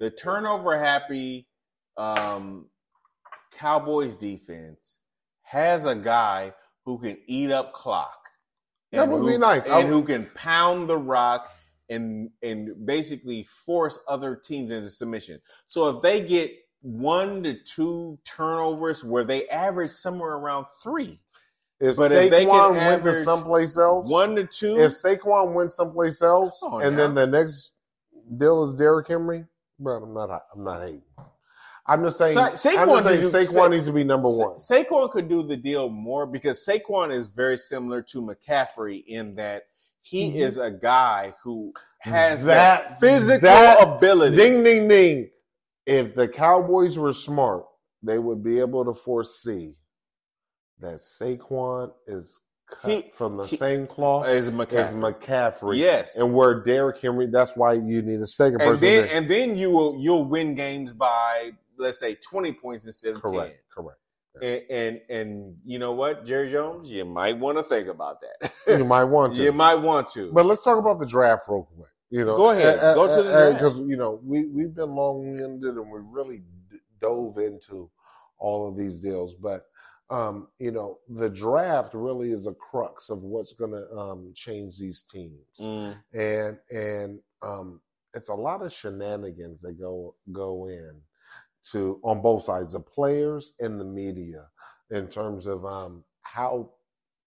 [0.00, 1.48] the turnover happy
[1.96, 2.66] um,
[3.52, 4.96] Cowboys defense
[5.42, 6.52] has a guy
[6.84, 8.18] who can eat up clock.
[8.92, 9.66] That would who- be nice.
[9.66, 11.50] And would- who can pound the rock
[11.90, 15.40] and and basically force other teams into submission.
[15.66, 21.20] So if they get one to two turnovers where they average somewhere around three,
[21.80, 25.52] if but Saquon if they can went to someplace else, one to two, if Saquon
[25.54, 27.04] went someplace else, Oh, and now.
[27.06, 27.74] then the next
[28.38, 29.44] deal is Derrick Henry,
[29.78, 30.46] but I'm not.
[30.54, 31.02] I'm not hating.
[31.86, 32.34] I'm just saying.
[32.34, 34.56] Sa- I'm Saquon just saying Saquon Sa- needs to be number Sa- one.
[34.56, 39.64] Saquon could do the deal more because Saquon is very similar to McCaffrey in that
[40.02, 40.36] he Mhm.
[40.36, 44.36] is a guy who has That- that, physical that- ability.
[44.36, 45.30] Ding, ding, ding.
[45.86, 47.66] If the Cowboys were smart,
[48.02, 49.76] they would be able to foresee
[50.80, 55.20] that Saquon is cut He- from the he- same cloth As as McCaffrey.
[55.20, 55.76] McCaffrey.
[55.78, 56.16] Yes.
[56.16, 58.88] And where Derrick Henry, that's why you need a second and person.
[58.88, 63.22] then and then you will you'll win games by let's say twenty points instead of
[63.22, 63.98] correct, correct.
[64.40, 64.62] Yes.
[64.68, 68.52] And, and and you know what, Jerry Jones, you might want to think about that.
[68.66, 69.42] you might want to.
[69.42, 70.32] you might want to.
[70.32, 71.90] But let's talk about the draft real quick.
[72.10, 72.80] You know, Go ahead.
[72.94, 73.54] Go to the draft.
[73.54, 77.90] because you know we we've been long winded and we really d- dove into
[78.38, 79.62] all of these deals, but
[80.10, 84.78] um, you know the draft really is a crux of what's going to um, change
[84.78, 87.80] these teams, Mm, and and um,
[88.14, 91.00] it's a lot of shenanigans that go go in
[91.72, 94.46] to on both sides, the players and the media,
[94.90, 96.70] in terms of um, how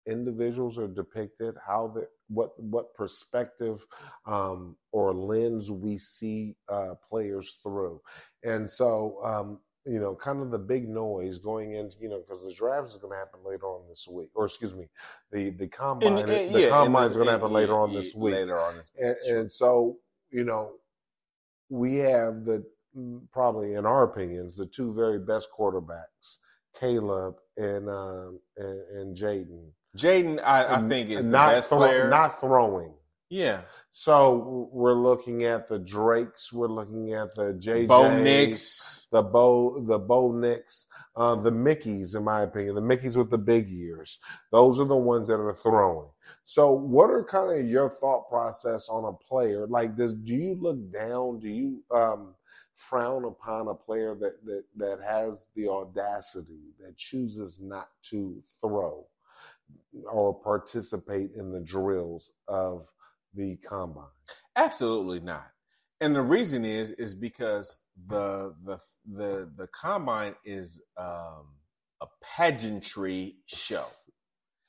[0.06, 3.86] individuals are depicted, how the what what perspective
[4.26, 8.02] um, or lens we see uh, players through,
[8.44, 12.44] and so um, you know, kind of the big noise going into you know because
[12.44, 14.88] the draft is going to happen later on this week, or excuse me,
[15.32, 17.80] the the combine and- and- the yeah, combine is going to and- happen later yeah,
[17.80, 18.82] on yeah, this week, Later on
[19.30, 19.98] and so
[20.30, 20.74] you know
[21.70, 22.64] we have the
[23.32, 26.38] probably in our opinions the two very best quarterbacks
[26.80, 31.80] caleb and um and, and jaden Jaden, I, I think is the not best throw-
[31.80, 32.10] player.
[32.10, 32.94] not throwing
[33.30, 39.06] yeah, so we're looking at the drakes we're looking at the jj Bo Nix.
[39.12, 40.88] the Bo, the Bo Nix,
[41.18, 44.20] uh, the Mickeys, in my opinion, the Mickeys with the big ears.
[44.54, 46.08] Those are the ones that are throwing.
[46.46, 49.68] So, what are kind of your thought process on a player?
[49.68, 51.40] Like, does do you look down?
[51.40, 52.34] Do you um,
[52.78, 59.06] frown upon a player that that that has the audacity that chooses not to throw
[60.10, 62.88] or participate in the drills of
[63.34, 64.06] the combine?
[64.56, 65.48] Absolutely not.
[66.00, 67.76] And the reason is is because
[68.08, 68.80] the the
[69.12, 71.48] the the combine is um,
[72.00, 73.86] a pageantry show.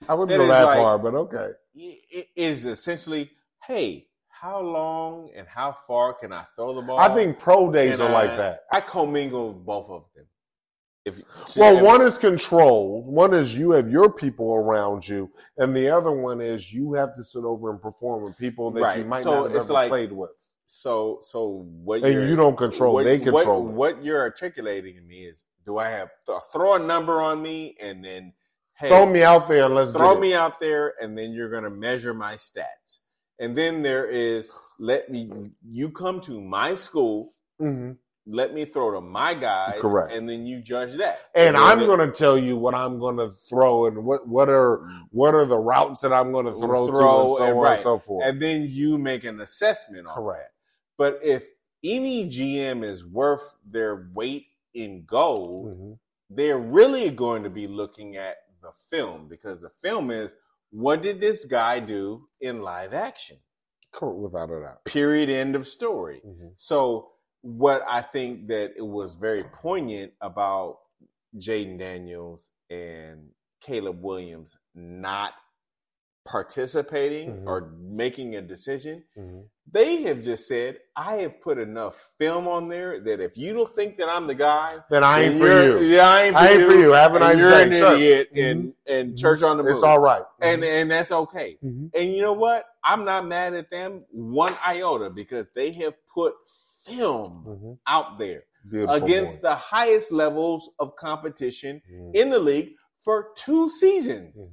[0.08, 1.50] I wouldn't That go that like- far, but okay.
[1.80, 3.30] It is essentially,
[3.64, 4.07] hey,
[4.40, 6.98] how long and how far can I throw the ball?
[6.98, 8.64] I think pro days And are like that.
[8.72, 10.26] I commingle both of them.
[11.04, 11.22] If
[11.56, 13.06] Well, one is controlled.
[13.06, 17.16] One is you have your people around you, and the other one is you have
[17.16, 20.12] to sit over and perform with people that you might So not have like- played
[20.12, 20.30] with,
[20.66, 22.92] so so what and you're- don't control.
[22.94, 23.62] what, they control.
[23.64, 27.40] What, what you're articulating to me is, do I have to throw a number on
[27.42, 28.34] me and then
[28.74, 31.64] hey, Throw me out there and let's throw me out there, and then you're going
[31.64, 32.98] to measure my stats.
[33.38, 35.30] And then there is let me
[35.68, 37.34] you come to my school.
[37.60, 37.96] Mhm.
[38.30, 40.12] let me throw to my guys, Correct.
[40.12, 41.18] and then you judge that.
[41.34, 44.48] And then I'm going to tell you what I'm going to throw and what what
[44.50, 46.98] are what are the routes that I'm going to throw, to, and
[47.38, 47.72] so and on right.
[47.74, 48.26] and so forth.
[48.26, 50.52] and then you make an assessment on Correct.
[50.52, 50.52] that.
[50.98, 51.48] But if
[51.82, 55.98] any GM is worth their weight in gold, Mhm.
[56.28, 60.34] they're really going to be looking at the film because the film is
[60.70, 63.38] what did this guy do in live action?
[64.00, 64.84] Without a doubt.
[64.84, 65.30] Period.
[65.30, 66.20] End of story.
[66.24, 66.52] Mhm.
[66.56, 70.78] So, what I think that it was very poignant about
[71.36, 75.34] Jaden Daniels and Caleb Williams not
[76.28, 77.46] participating Mhm.
[77.46, 79.44] or making a decision, Mhm.
[79.70, 83.74] they have just said, I have put enough film on there that if you don't
[83.74, 86.48] think that I'm the guy, Then I ain't for you're- Yeah, I ain't for, I
[86.48, 86.70] ain't you.
[86.70, 86.90] for you.
[86.92, 87.62] Have a nice you're day.
[87.64, 88.00] an Church.
[88.00, 89.72] idiot and, and church on the move.
[89.72, 90.22] It's all right.
[90.40, 91.58] And and that's okay.
[91.64, 91.90] Mhm.
[91.94, 92.66] And you know what?
[92.84, 96.34] I'm not mad at them one iota because they have put
[96.84, 99.48] film out there Beautiful against boy.
[99.48, 102.14] the highest levels of competition Mhm.
[102.14, 104.46] in the league for two seasons.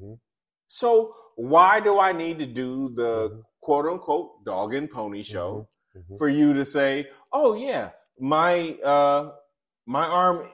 [0.67, 3.43] So why do I need to do the Mhm.
[3.61, 6.17] quote unquote dog and pony show Mhm.
[6.17, 9.33] for you to say, "Oh yeah, my uh
[9.85, 10.49] my arm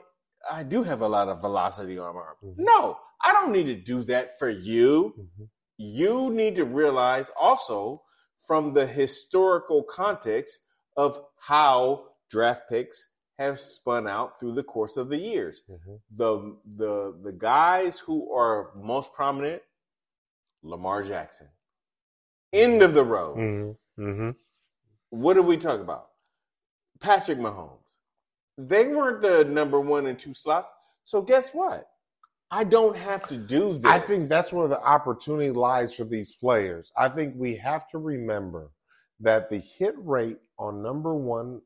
[0.50, 2.54] I do have a lot of velocity on my arm." Mhm.
[2.58, 5.48] No, I don't need to do that for you Mhm.
[5.78, 8.04] you need to realize also
[8.46, 10.60] from the historical context
[10.96, 13.08] of how draft picks
[13.38, 15.62] have spun out through the course of the years.
[16.14, 19.62] The the the guys who are most prominent,
[20.62, 21.48] Lamar Jackson.
[22.52, 23.36] End of the road.
[23.38, 23.78] Mhm.
[23.98, 24.36] Mhm.
[25.10, 26.10] What did we talk about?
[27.00, 27.96] Patrick Mahomes.
[28.56, 30.70] They weren't the number one and two slots.
[31.04, 31.88] So guess what?
[32.50, 33.84] I don't have to do this.
[33.84, 36.92] I think that's where the opportunity lies for these players.
[36.96, 38.70] I think we have to remember
[39.20, 41.62] that the hit rate on number one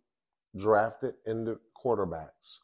[0.56, 2.58] drafted into quarterbacks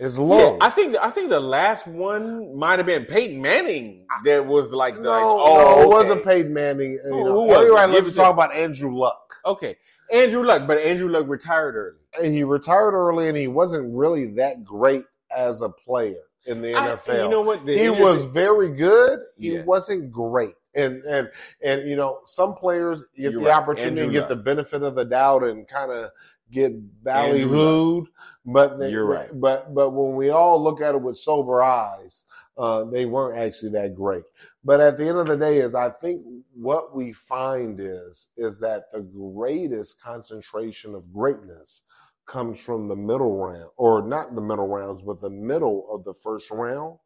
[0.00, 0.52] low.
[0.52, 4.06] Yeah, I think I think the last one might have been Peyton Manning.
[4.24, 5.86] That was like, no, the, like no, oh, it okay.
[5.88, 6.92] wasn't Peyton Manning.
[6.92, 7.60] You Who- know, who was it?
[7.74, 9.34] everybody loves to talk about Andrew Luck.
[9.44, 9.76] Okay,
[10.12, 11.98] Andrew Luck, but Andrew Luck retired early.
[12.24, 15.04] And he retired early, and he wasn't really that great
[15.36, 17.24] as a player in the I- NFL.
[17.24, 17.66] you know what?
[17.66, 19.20] The he was very good.
[19.36, 19.66] He Yes.
[19.66, 20.54] wasn't great.
[20.74, 21.28] And and
[21.62, 23.54] and you know, some players get You're the right.
[23.56, 24.28] opportunity Andrew to get Luck.
[24.28, 26.10] the benefit of the doubt and kind of
[26.52, 26.72] get
[27.04, 28.06] ballyhooed.
[28.50, 29.28] But they, You're right.
[29.32, 32.24] But but when we all look at it with sober eyes,
[32.56, 34.24] uh, they weren't actually that great.
[34.64, 36.22] But at the end of the day, is I think
[36.54, 41.82] what we find is is that the greatest concentration of greatness
[42.26, 46.14] comes from the middle round, or not the middle rounds, but the middle of the
[46.14, 46.98] first round.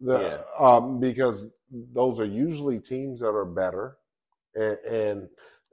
[0.00, 3.98] The, um, because those are usually teams that are better,
[4.56, 5.28] and, and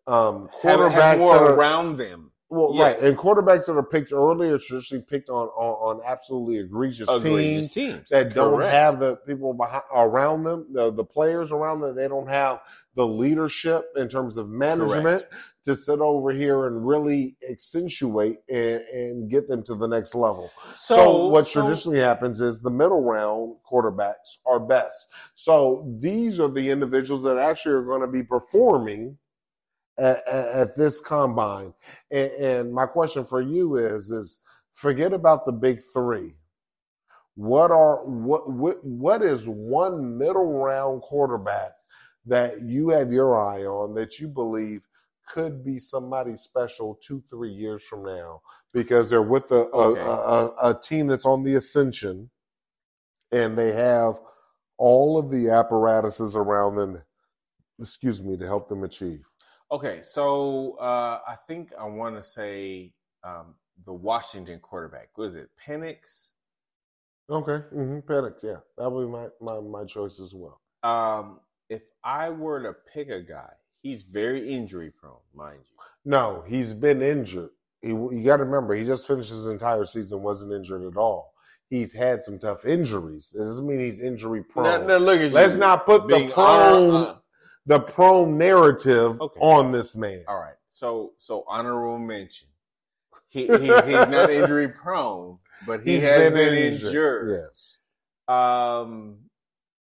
[0.06, 2.32] um, Have, quarterbacks have more that are, around them.
[2.50, 3.02] Well, Yes.
[3.02, 7.08] right, and quarterbacks that are picked early are traditionally picked on on, on absolutely egregious,
[7.10, 8.72] Egregious teams teams that don't Correct.
[8.74, 11.96] have the people behind, around them, the, the players around them.
[11.96, 12.62] They don't have
[12.96, 15.24] the leadership in terms of management
[15.66, 20.50] to sit over here and really accentuate and, and get them to the next level.
[20.74, 25.08] So, what so- traditionally happens is the middle round quarterbacks are best.
[25.36, 29.18] So these are the individuals that actually are going to be performing
[30.00, 31.74] at, at, this combine.
[32.12, 34.40] And, and my question for you is: is
[34.76, 36.36] forget about the big three.
[37.36, 41.74] What are what what what is one middle round quarterback
[42.26, 44.88] that you have your eye on that you believe
[45.30, 48.42] could be somebody special two three years from now
[48.74, 50.02] because they're with a, Okay.
[50.02, 52.30] a, a, a team that's on the ascension
[53.32, 54.20] and they have
[54.78, 57.02] all of the apparatuses around them
[57.80, 59.26] excuse me to help them achieve
[59.72, 62.94] Okay, so uh, I think I want to say
[63.24, 63.56] um,
[63.86, 65.18] the Washington quarterback.
[65.18, 66.30] Was it Penix?
[67.30, 68.00] okay mm-hmm.
[68.12, 71.40] Penix, yeah that would be my, my my choice as well Um,
[71.70, 73.52] if I were to pick a guy,
[73.84, 75.78] he's very injury prone, mind you.
[76.04, 77.52] No, he's been injured.
[77.82, 81.34] He, you got to remember, he just finished his entire season, wasn't injured at all.
[81.70, 83.36] He's had some tough injuries.
[83.40, 84.88] It doesn't mean he's injury prone.
[84.88, 87.16] Now, now look at Let's you not put the prone, honor- uh,
[87.66, 89.40] the prone narrative Okay.
[89.40, 90.24] on this man.
[90.28, 92.48] all right, so so honorable mention.
[93.30, 95.38] He, he's he's not injury prone,
[95.68, 97.40] but he He's has been, injured.
[97.44, 97.80] Yes.
[98.28, 99.20] Um,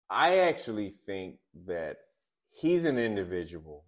[0.10, 1.38] I actually think
[1.68, 1.98] that
[2.52, 3.84] he's an individual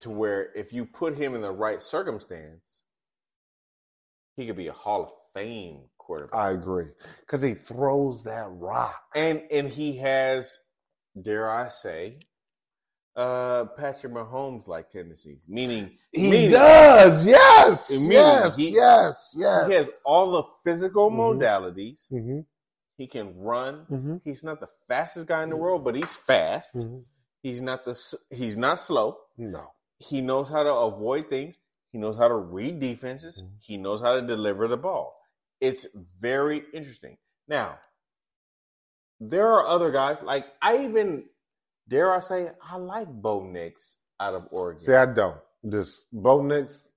[0.00, 2.80] to where if you put him in the right circumstance,
[4.36, 6.34] he could be a Hall of Fame quarterback.
[6.40, 6.86] I agree.
[7.20, 8.94] Because he throws that rock.
[9.14, 10.58] and and he has,
[11.20, 12.18] dare I say,
[13.18, 15.42] uh Patrick Mahomes like tendencies.
[15.48, 17.26] Meaning He meaning does.
[17.26, 17.90] Yes.
[18.08, 18.56] Yes.
[18.56, 19.34] he- yes.
[19.36, 19.68] Yes.
[19.68, 21.16] He has all the physical Mhm.
[21.40, 22.10] modalities.
[22.12, 22.40] Mm-hmm.
[22.96, 23.86] He can run.
[23.90, 24.16] Mm-hmm.
[24.24, 26.76] He's not the fastest guy in the world, but he's fast.
[26.76, 26.98] Mm-hmm.
[27.42, 27.94] He's not the
[28.30, 29.18] he's not slow.
[29.36, 29.72] No.
[29.98, 31.56] He knows how to avoid things.
[31.90, 33.42] He knows how to read defenses.
[33.42, 33.50] Mhm.
[33.60, 35.20] He knows how to deliver the ball.
[35.60, 35.88] It's
[36.20, 37.16] very interesting.
[37.48, 37.80] Now,
[39.20, 41.24] there are other guys like I even
[41.88, 44.80] dare I say I like Bo Nix out of Oregon.
[44.80, 45.38] See, I don't.
[45.62, 46.88] This Bo Nix,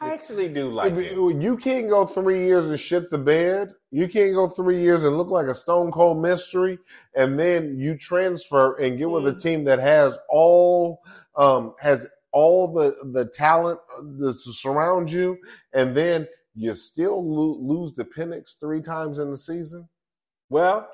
[0.00, 1.40] I actually do like him.
[1.40, 3.72] You can't go three years and shit the bed.
[3.90, 6.78] You can't go three years and look like a stone cold mystery,
[7.14, 9.42] and then you transfer and get with a Mhm.
[9.42, 11.00] team that has all
[11.36, 13.78] um, has all the the talent
[14.18, 15.38] to surround you,
[15.72, 19.88] and then you still lo- lose the Penix three times in the season,
[20.50, 20.86] Well,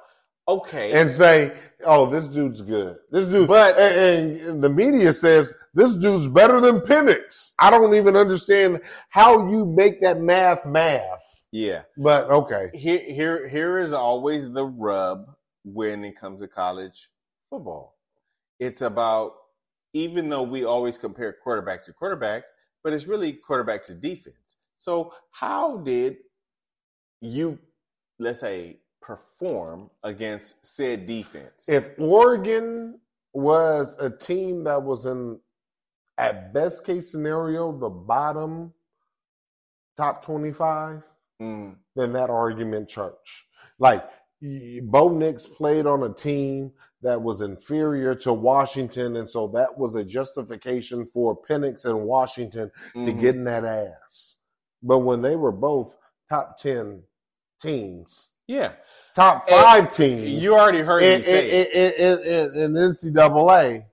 [0.48, 0.92] okay.
[0.92, 1.52] and say,
[1.84, 2.96] "Oh, this dude's good.
[3.10, 7.52] This dude." But- and, and the media says this dude's better than Penix.
[7.60, 8.80] I don't even understand
[9.10, 11.22] how you make that math math.
[11.52, 11.82] yeah.
[11.96, 12.70] But okay.
[12.74, 15.26] Here here here is always the rub
[15.64, 17.08] when it comes to college
[17.50, 17.96] football.
[18.58, 19.34] It's about
[19.92, 22.42] even though we always compare quarterback to quarterback,
[22.82, 24.56] but it's really quarterback to defense.
[24.78, 26.16] So how did
[27.20, 27.58] you
[28.18, 28.78] let's say
[29.08, 31.68] perform against said defense?
[31.68, 33.00] If Oregon
[33.32, 35.40] was a team that was in,
[36.16, 38.74] at best case scenario, the bottom
[39.96, 41.02] top 25,
[41.40, 43.46] Mm, then that argument church.
[43.78, 44.04] Like,
[44.82, 49.94] Bo Nix played on a team that was inferior to Washington, and so that was
[49.94, 53.20] a justification for Penix and Washington to mhm.
[53.20, 54.36] get in that ass.
[54.82, 55.96] But when they were both
[56.28, 57.04] top 10
[57.60, 58.72] teams, yeah.
[59.14, 61.72] top And five teams, You already heard me in, say it.
[61.72, 63.84] in, in, in, NCAA,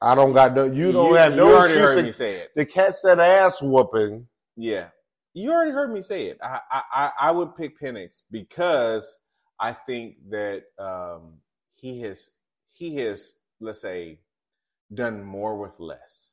[0.00, 0.64] I don't got no.
[0.64, 2.50] You don't have no you already heard me say it.
[2.56, 4.26] to, to catch that ass whooping.
[4.56, 4.88] Yeah,
[5.34, 6.38] you already heard me say it.
[6.42, 9.16] I I, I- I would pick Penix because
[9.60, 11.40] I think that um,
[11.74, 12.30] he has
[12.72, 14.20] he has let's say
[14.94, 16.29] done more with less.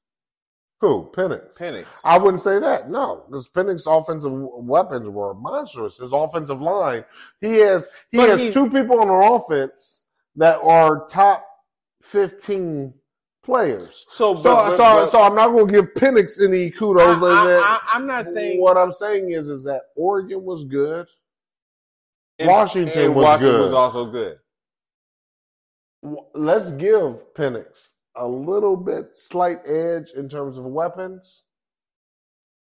[0.80, 1.58] Who Penix?
[1.58, 2.90] Penix, I wouldn't say that.
[2.90, 5.98] No, because Penix offensive weapons were monstrous.
[5.98, 7.04] His offensive line,
[7.42, 10.04] he has he But has he's- two people on the offense
[10.36, 11.44] that are top
[12.04, 12.94] 15
[13.44, 14.06] players.
[14.10, 17.02] So, So, but- so, but- so I'm not going to give Penix any kudos.
[17.02, 17.64] I, in that.
[17.64, 21.08] I, I, am not saying what I'm saying is, is that Oregon was good.
[22.38, 23.64] and- Washington and was Washington good.
[23.64, 24.38] was also good.
[26.36, 31.44] Let's give Penix a little bit slight edge in terms of weapons.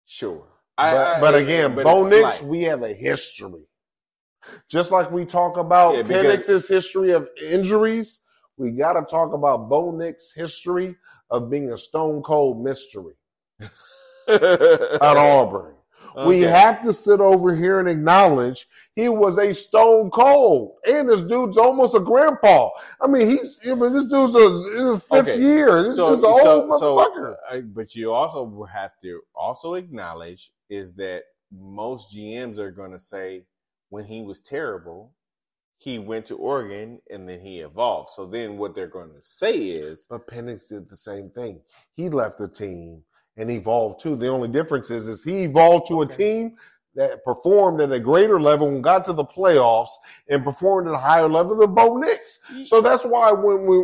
[0.07, 0.45] Sure.
[0.77, 3.65] I- but, I- but again, but Bo Nix, we have a history.
[4.71, 8.21] Just like we talk about Yeah, Penix's history of injuries,
[8.57, 10.97] we got to talk about Bo Nix's history
[11.31, 13.15] of being a stone cold mystery
[14.29, 15.75] at Auburn.
[16.27, 21.23] We have to sit over here and acknowledge he was a stone cold, and this
[21.23, 22.71] dude's almost a grandpa.
[23.01, 25.41] I mean, he's I mean, this dude's a, in his fifth Okay.
[25.41, 25.83] year.
[25.85, 27.37] This so, dude's an old so, so, motherfucker.
[27.51, 33.01] uh, but you also have to also acknowledge is that most GMs are going to
[33.01, 33.45] say
[33.89, 35.15] when he was terrible,
[35.79, 38.11] he went to Oregon and then he evolved.
[38.11, 41.61] So then what they're going to say is, But Penix did the same thing.
[41.95, 43.05] He left the team
[43.39, 44.17] and evolved too.
[44.17, 46.17] The only difference is, is he evolved to a Okay.
[46.17, 46.57] team
[46.95, 49.91] that performed at a greater level and got to the playoffs
[50.29, 52.41] and performed at a higher level than Bo Nix.
[52.65, 53.77] So that's why when we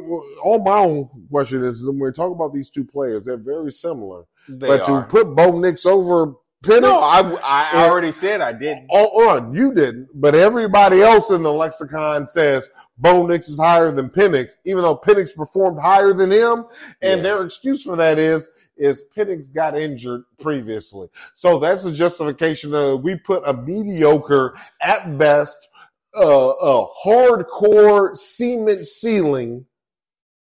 [0.42, 4.24] on my own question is when we talk about these two players, they're very similar.
[4.48, 5.02] they but are.
[5.02, 6.34] to put Bo Nix over
[6.64, 8.88] Penix, no, I, I already said I didn't.
[8.90, 13.92] Oh, on you didn't, but everybody else in the lexicon says Bo Nix is higher
[13.92, 16.64] than Penix, even though Penix performed higher than him.
[17.02, 17.22] And Yeah.
[17.22, 22.74] their excuse for that is is Penix got injured previously, so that's a justification.
[22.74, 25.68] Of, we put a mediocre at best,
[26.16, 26.22] uh,
[26.60, 29.66] a hardcore cement ceiling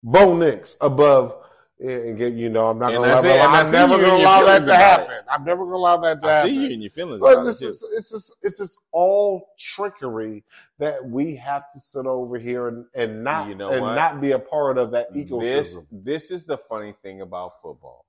[0.03, 1.37] Bo Nix above.
[1.81, 4.23] And get you know, I'm not And gonna allow, say- and I I'm never gonna
[4.23, 4.77] allow that to it.
[4.77, 5.17] happen.
[5.29, 6.51] I'm never gonna allow that to I happen.
[6.51, 7.67] see you in your feelings But it's too.
[7.67, 10.45] just, it's just it's just all trickery
[10.79, 13.95] that we have to sit over here and, and not You know and what?
[13.95, 15.41] not be a part of that ecosystem.
[15.41, 18.05] This this is the funny thing about football.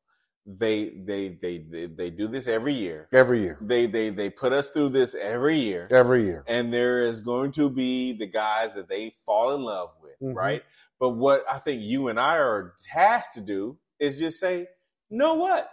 [0.47, 3.07] They they they they, they do this every year.
[3.11, 5.87] every year, They they they put us through this every year.
[5.91, 6.43] every year.
[6.47, 10.35] and there is going to be the guys that they fall in love with, Mhm.
[10.35, 10.63] right?
[10.99, 14.67] But what I think you and I are tasked to do is just say,
[15.09, 15.69] know what?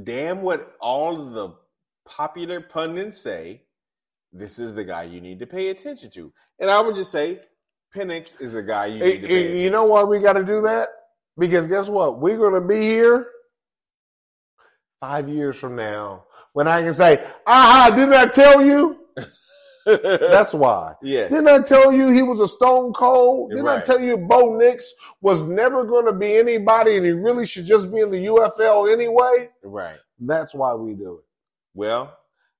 [0.00, 1.54] Damn what all of the
[2.04, 3.62] popular pundits say,
[4.34, 6.32] this is the guy you need to pay attention to.
[6.58, 7.40] And I would just say,
[7.94, 10.44] Penix is a guy you need to pay attention you know why we got to
[10.44, 10.88] do that?
[11.38, 12.20] Because guess what?
[12.20, 13.28] We're going to be here
[15.00, 17.92] five years from now when I can say, "Aha!
[17.94, 18.98] Didn't I tell you?"
[19.86, 20.94] That's why.
[21.02, 21.28] Yeah.
[21.28, 23.50] Didn't I tell you he was a stone cold?
[23.50, 27.44] Didn't I tell you Bo Nix was never going to be anybody and he really
[27.44, 29.50] should just be in the UFL anyway?
[29.62, 29.98] Right.
[30.18, 31.24] That's why we do it.
[31.74, 32.16] Well,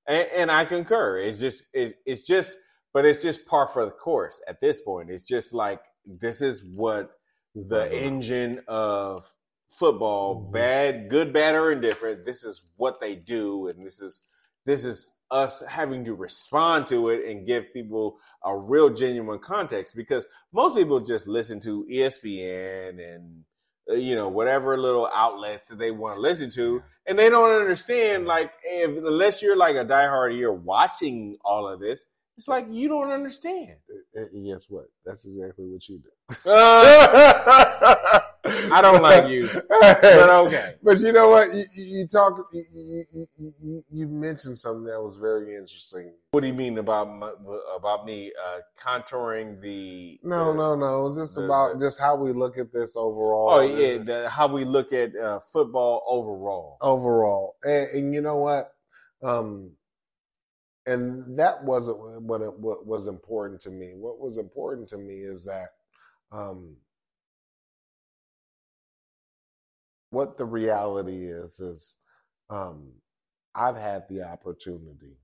[0.07, 1.17] and, and I concur.
[1.19, 2.57] It's just it's, it's just
[2.93, 5.09] but it's just par for the course at this point.
[5.09, 7.11] It's just like this is what
[7.53, 9.25] the engine of
[9.69, 10.51] football, Mhm.
[10.53, 14.21] bad, good, bad, or indifferent, this is what they do, and this is
[14.65, 19.95] this is us having to respond to it and give people a real genuine context
[19.95, 23.43] because most people just listen to ESPN and
[23.89, 27.51] uh, you know whatever little outlets that they want to listen to and they don't
[27.51, 32.05] understand like if, unless you're like a diehard you're watching all of this
[32.37, 33.77] it's like you don't understand
[34.13, 34.85] And and guess what?
[35.05, 36.49] That's exactly what you do.
[36.49, 38.19] Uh,
[38.71, 41.53] i don't like you but okay But you know what?
[41.53, 42.47] You, you you talk.
[42.53, 46.13] You, you, you- mentioned something that was very interesting.
[46.31, 47.31] what do you mean about my,
[47.75, 51.07] about me uh contouring the No, uh, no, no.
[51.07, 53.49] It's just the- about just how we look at this overall.
[53.51, 57.55] oh yeah the, how we look at uh, football overall overall.
[57.63, 58.73] And, and you know what?
[59.23, 59.71] Um,
[60.85, 63.93] and that wasn't what it, what was important to me.
[63.95, 65.69] What was important to me is that
[66.31, 66.75] um,
[70.15, 71.97] what the reality is is
[72.49, 72.89] um,
[73.53, 75.17] I've had the opportunity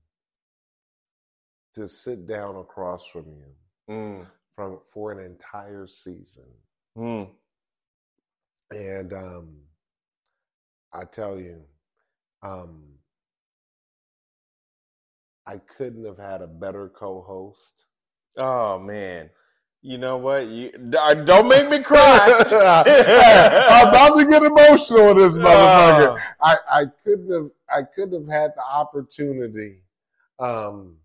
[1.74, 3.54] to sit down across from you
[3.90, 6.44] Mm, from for an entire season.
[6.96, 7.26] mm.
[8.70, 9.56] And um,
[10.92, 11.62] I tell you,
[12.42, 12.82] um,
[15.46, 17.86] I couldn't have had a better co-host.
[18.36, 19.30] oh man
[19.82, 22.18] you know what you uh, don't make me cry
[23.70, 26.18] I'm about to get emotional in this motherfucker.
[26.18, 26.34] Oh.
[26.40, 29.82] I, I couldn't have I couldn't have had the opportunity
[30.38, 30.96] um,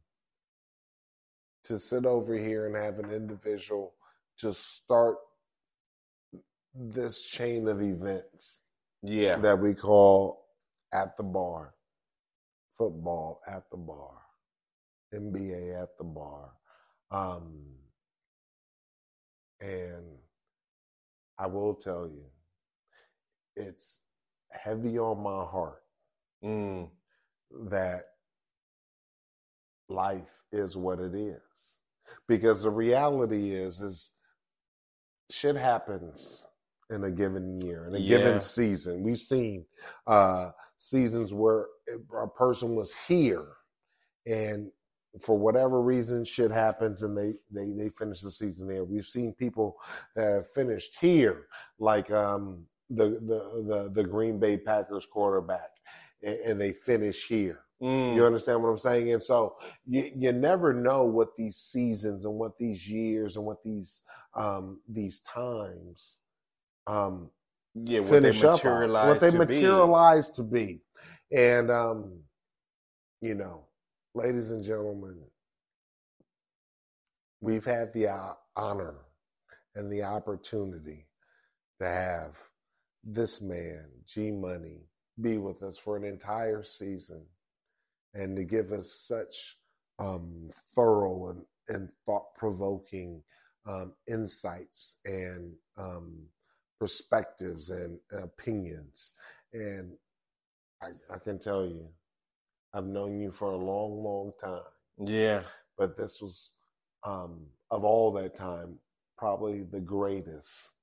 [1.64, 3.94] to sit over here and have an individual
[4.38, 5.18] to start
[6.76, 8.62] this chain of events
[9.02, 10.48] yeah that we call
[10.94, 11.74] at the bar,
[12.78, 14.22] football at the bar,
[15.14, 16.52] NBA at the bar,
[17.12, 17.66] um,
[19.60, 20.06] and
[21.38, 22.26] I will tell you,
[23.56, 24.04] it's
[24.52, 25.84] heavy on my heart
[26.44, 26.90] Mm.
[27.70, 28.04] that
[29.90, 31.80] life is what it is.
[32.28, 34.14] Because the reality is, is
[35.32, 36.48] shit happens
[36.90, 38.18] in a given year, in a Yeah.
[38.18, 39.04] given season.
[39.04, 39.66] We've seen
[40.06, 41.68] uh, seasons where
[42.18, 43.48] a person was here
[44.26, 44.72] and
[45.22, 48.84] for whatever reason shit happens and they, they, they finish the season there.
[48.84, 49.77] We've seen people
[50.15, 51.48] that have finished here,
[51.80, 55.72] like um, the, the, the, the Green Bay Packers quarterback,
[56.23, 57.61] and, and they finish here.
[57.81, 58.15] Mm.
[58.15, 59.11] You understand what I'm saying?
[59.14, 63.64] And so you, you never know what these seasons and what these years and what
[63.64, 64.02] these
[64.34, 66.19] um, these times
[66.88, 67.30] um,
[67.76, 70.81] yeah, what they finish up on, materialize what they to materialize to be.
[71.31, 72.19] And um,
[73.22, 73.66] you know,
[74.18, 75.15] ladies and gentlemen,
[77.39, 78.95] we've had the uh, honor
[79.76, 81.06] and the opportunity
[81.80, 82.35] to have
[83.03, 84.88] this man, G Money,
[85.22, 87.27] be with us for an entire season
[88.15, 89.57] and to give us such
[89.99, 93.22] um, thorough and, and thought provoking
[93.68, 96.26] um, insights and um,
[96.80, 99.11] perspectives and opinions.
[99.53, 99.91] And
[100.81, 101.88] I, I can tell you,
[102.78, 104.62] I've known you for a long, long time.
[105.08, 105.41] Yeah.
[105.80, 106.52] but this was,
[107.04, 108.78] um, of all that time,
[109.18, 110.74] probably the greatest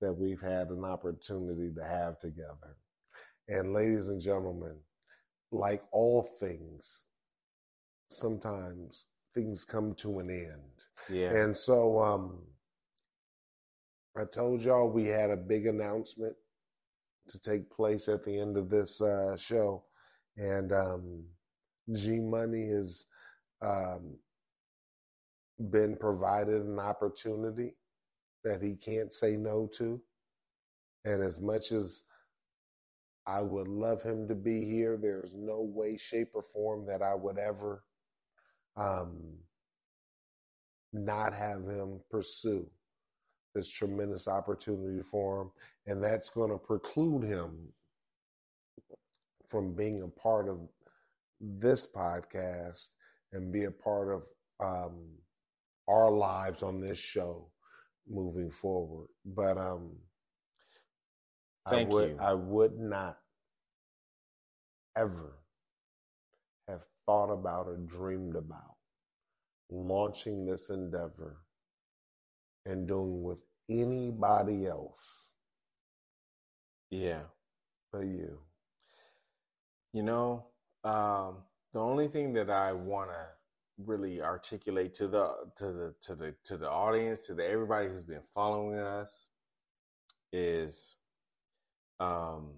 [0.00, 2.76] that we've had an opportunity to have together.
[3.48, 4.76] And ladies and gentlemen,
[5.50, 7.06] like all things,
[8.10, 10.84] sometimes things come to an end.
[11.08, 11.30] Yeah.
[11.34, 12.38] And so um,
[14.16, 16.36] I told y'all we had a big announcement
[17.28, 19.82] to take place at the end of this uh, show.
[20.36, 21.24] And um,
[21.94, 23.06] G Money has
[23.62, 24.16] um,
[25.70, 27.74] been provided an opportunity
[28.44, 30.00] that he can't say no to.
[31.04, 32.04] And as much as
[33.26, 37.14] I would love him to be here, there's no way, shape, or form that I
[37.14, 37.84] would ever
[38.76, 39.34] um,
[40.92, 42.68] not have him pursue
[43.54, 45.50] this tremendous opportunity for him.
[45.86, 47.72] And that's going to preclude him
[49.46, 50.58] from being a part of
[51.40, 52.88] this podcast
[53.32, 54.22] and be a part of
[54.64, 55.06] um,
[55.88, 57.50] our lives on this show
[58.08, 59.08] moving forward.
[59.24, 59.96] But um,
[61.68, 62.16] Thank I would you.
[62.20, 63.18] I would not
[64.96, 65.38] ever
[66.68, 68.76] have thought about or dreamed about
[69.70, 71.38] launching this endeavor
[72.66, 73.38] and doing with
[73.68, 75.34] anybody else
[76.90, 77.22] Yeah.
[77.92, 78.38] but you.
[79.92, 80.49] You know,
[80.84, 81.38] um,
[81.72, 83.26] the only thing that I want to
[83.86, 88.04] really articulate to the to the to the to the audience, to the everybody who's
[88.04, 89.28] been following us,
[90.32, 90.96] is
[91.98, 92.54] um,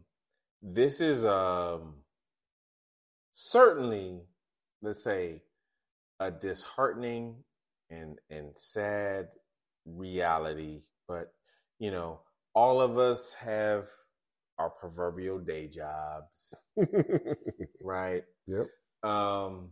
[0.63, 1.95] this is um,
[3.35, 4.21] certainly,
[4.81, 5.43] let's say,
[6.21, 7.37] a disheartening
[7.91, 9.29] and and sad
[9.85, 10.83] reality.
[11.09, 11.33] But
[11.79, 12.21] you know,
[12.55, 13.87] all of us have
[14.59, 16.55] our proverbial day jobs,
[17.81, 18.25] right?
[18.47, 18.67] Yep.
[19.03, 19.71] Um,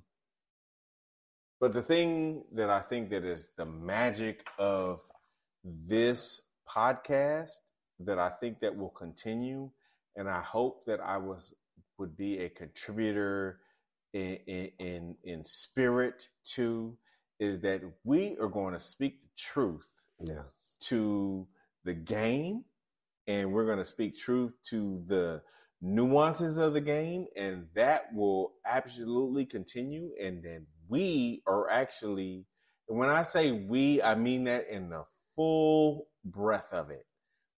[1.60, 5.00] but the thing that I think that is the magic of
[5.64, 7.50] this podcast
[8.00, 9.70] that I think that will continue,
[10.16, 11.54] and I hope that I was
[11.98, 13.60] would be a contributor
[14.14, 14.38] in
[14.78, 16.96] in in, spirit to,
[17.38, 20.76] is that we are going to speak the truth yes.
[20.80, 21.46] to
[21.84, 22.64] the game
[23.30, 25.40] and we're going to speak truth to the
[25.80, 30.10] nuances of the game and that will absolutely continue.
[30.20, 32.44] And then we are actually
[32.86, 35.04] when i say we i mean that in the
[35.36, 37.06] full breath of it.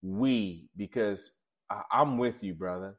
[0.03, 1.31] We because
[1.71, 2.97] I, i'm with you brother.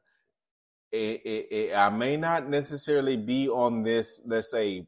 [0.90, 4.86] It, it, it, i may not necessarily be on this let's say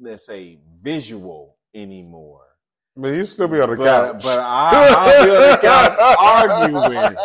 [0.00, 2.53] let's say visual anymore
[2.96, 4.22] But you still be on the couch.
[4.22, 7.16] but I, I'll be on the couch arguing.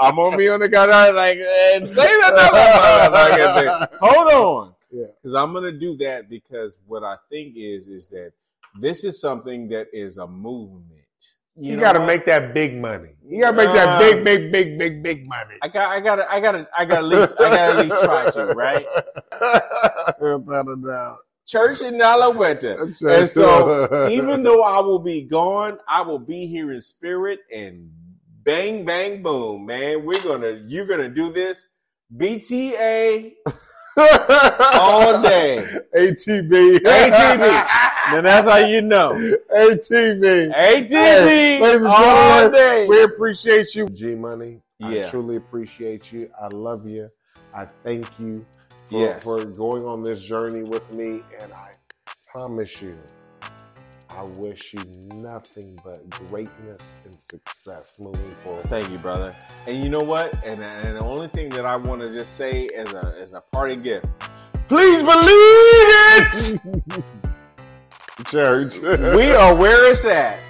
[0.00, 1.38] I'm gonna be on the couch like,
[1.74, 3.98] and say thing.
[4.00, 5.06] Hold on, Yeah.
[5.22, 8.32] because I'm gonna do that because what I think is is that
[8.80, 10.92] this is something that is a movement.
[11.58, 13.16] You, know got to make that big money.
[13.26, 15.54] You got to make that Uh, big, big, big, big, big money.
[15.62, 18.30] I got, I got, I got, I got at least, I got at least try
[18.30, 18.84] to, right?
[20.20, 21.16] Without a doubt.
[21.46, 22.80] Church in Nalaweta.
[22.80, 27.90] And so, even though I will be gone, I will be here in spirit and
[28.44, 30.04] bang, bang, boom, man.
[30.04, 31.68] We're gonna, you're gonna do this.
[32.16, 33.32] BTA
[33.96, 35.58] all day.
[35.96, 36.78] ATB.
[36.80, 37.68] ATB.
[38.12, 39.10] Then that's how you know.
[39.56, 40.52] ATB.
[40.52, 42.86] ATB Hey, ladies and all gentlemen, day.
[42.88, 43.88] We appreciate you.
[43.88, 44.60] G Money.
[44.82, 45.10] I Yeah.
[45.10, 46.30] truly appreciate you.
[46.40, 47.08] I love you.
[47.54, 48.46] I thank you
[48.86, 49.22] for, Yes.
[49.24, 51.22] for going on this journey with me.
[51.40, 51.72] And I
[52.32, 52.94] promise you,
[54.10, 54.82] I wish you
[55.16, 58.64] nothing but greatness and success moving forward.
[58.70, 59.30] Thank you, brother.
[59.66, 60.42] And you know what?
[60.44, 63.42] And, and the only thing that I want to just say as a as a
[63.52, 64.06] parting gift,
[64.68, 66.60] please believe it.
[68.30, 68.76] Church.
[68.78, 70.40] we are where it's at.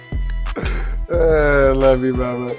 [1.09, 2.53] Uh, love you, mama.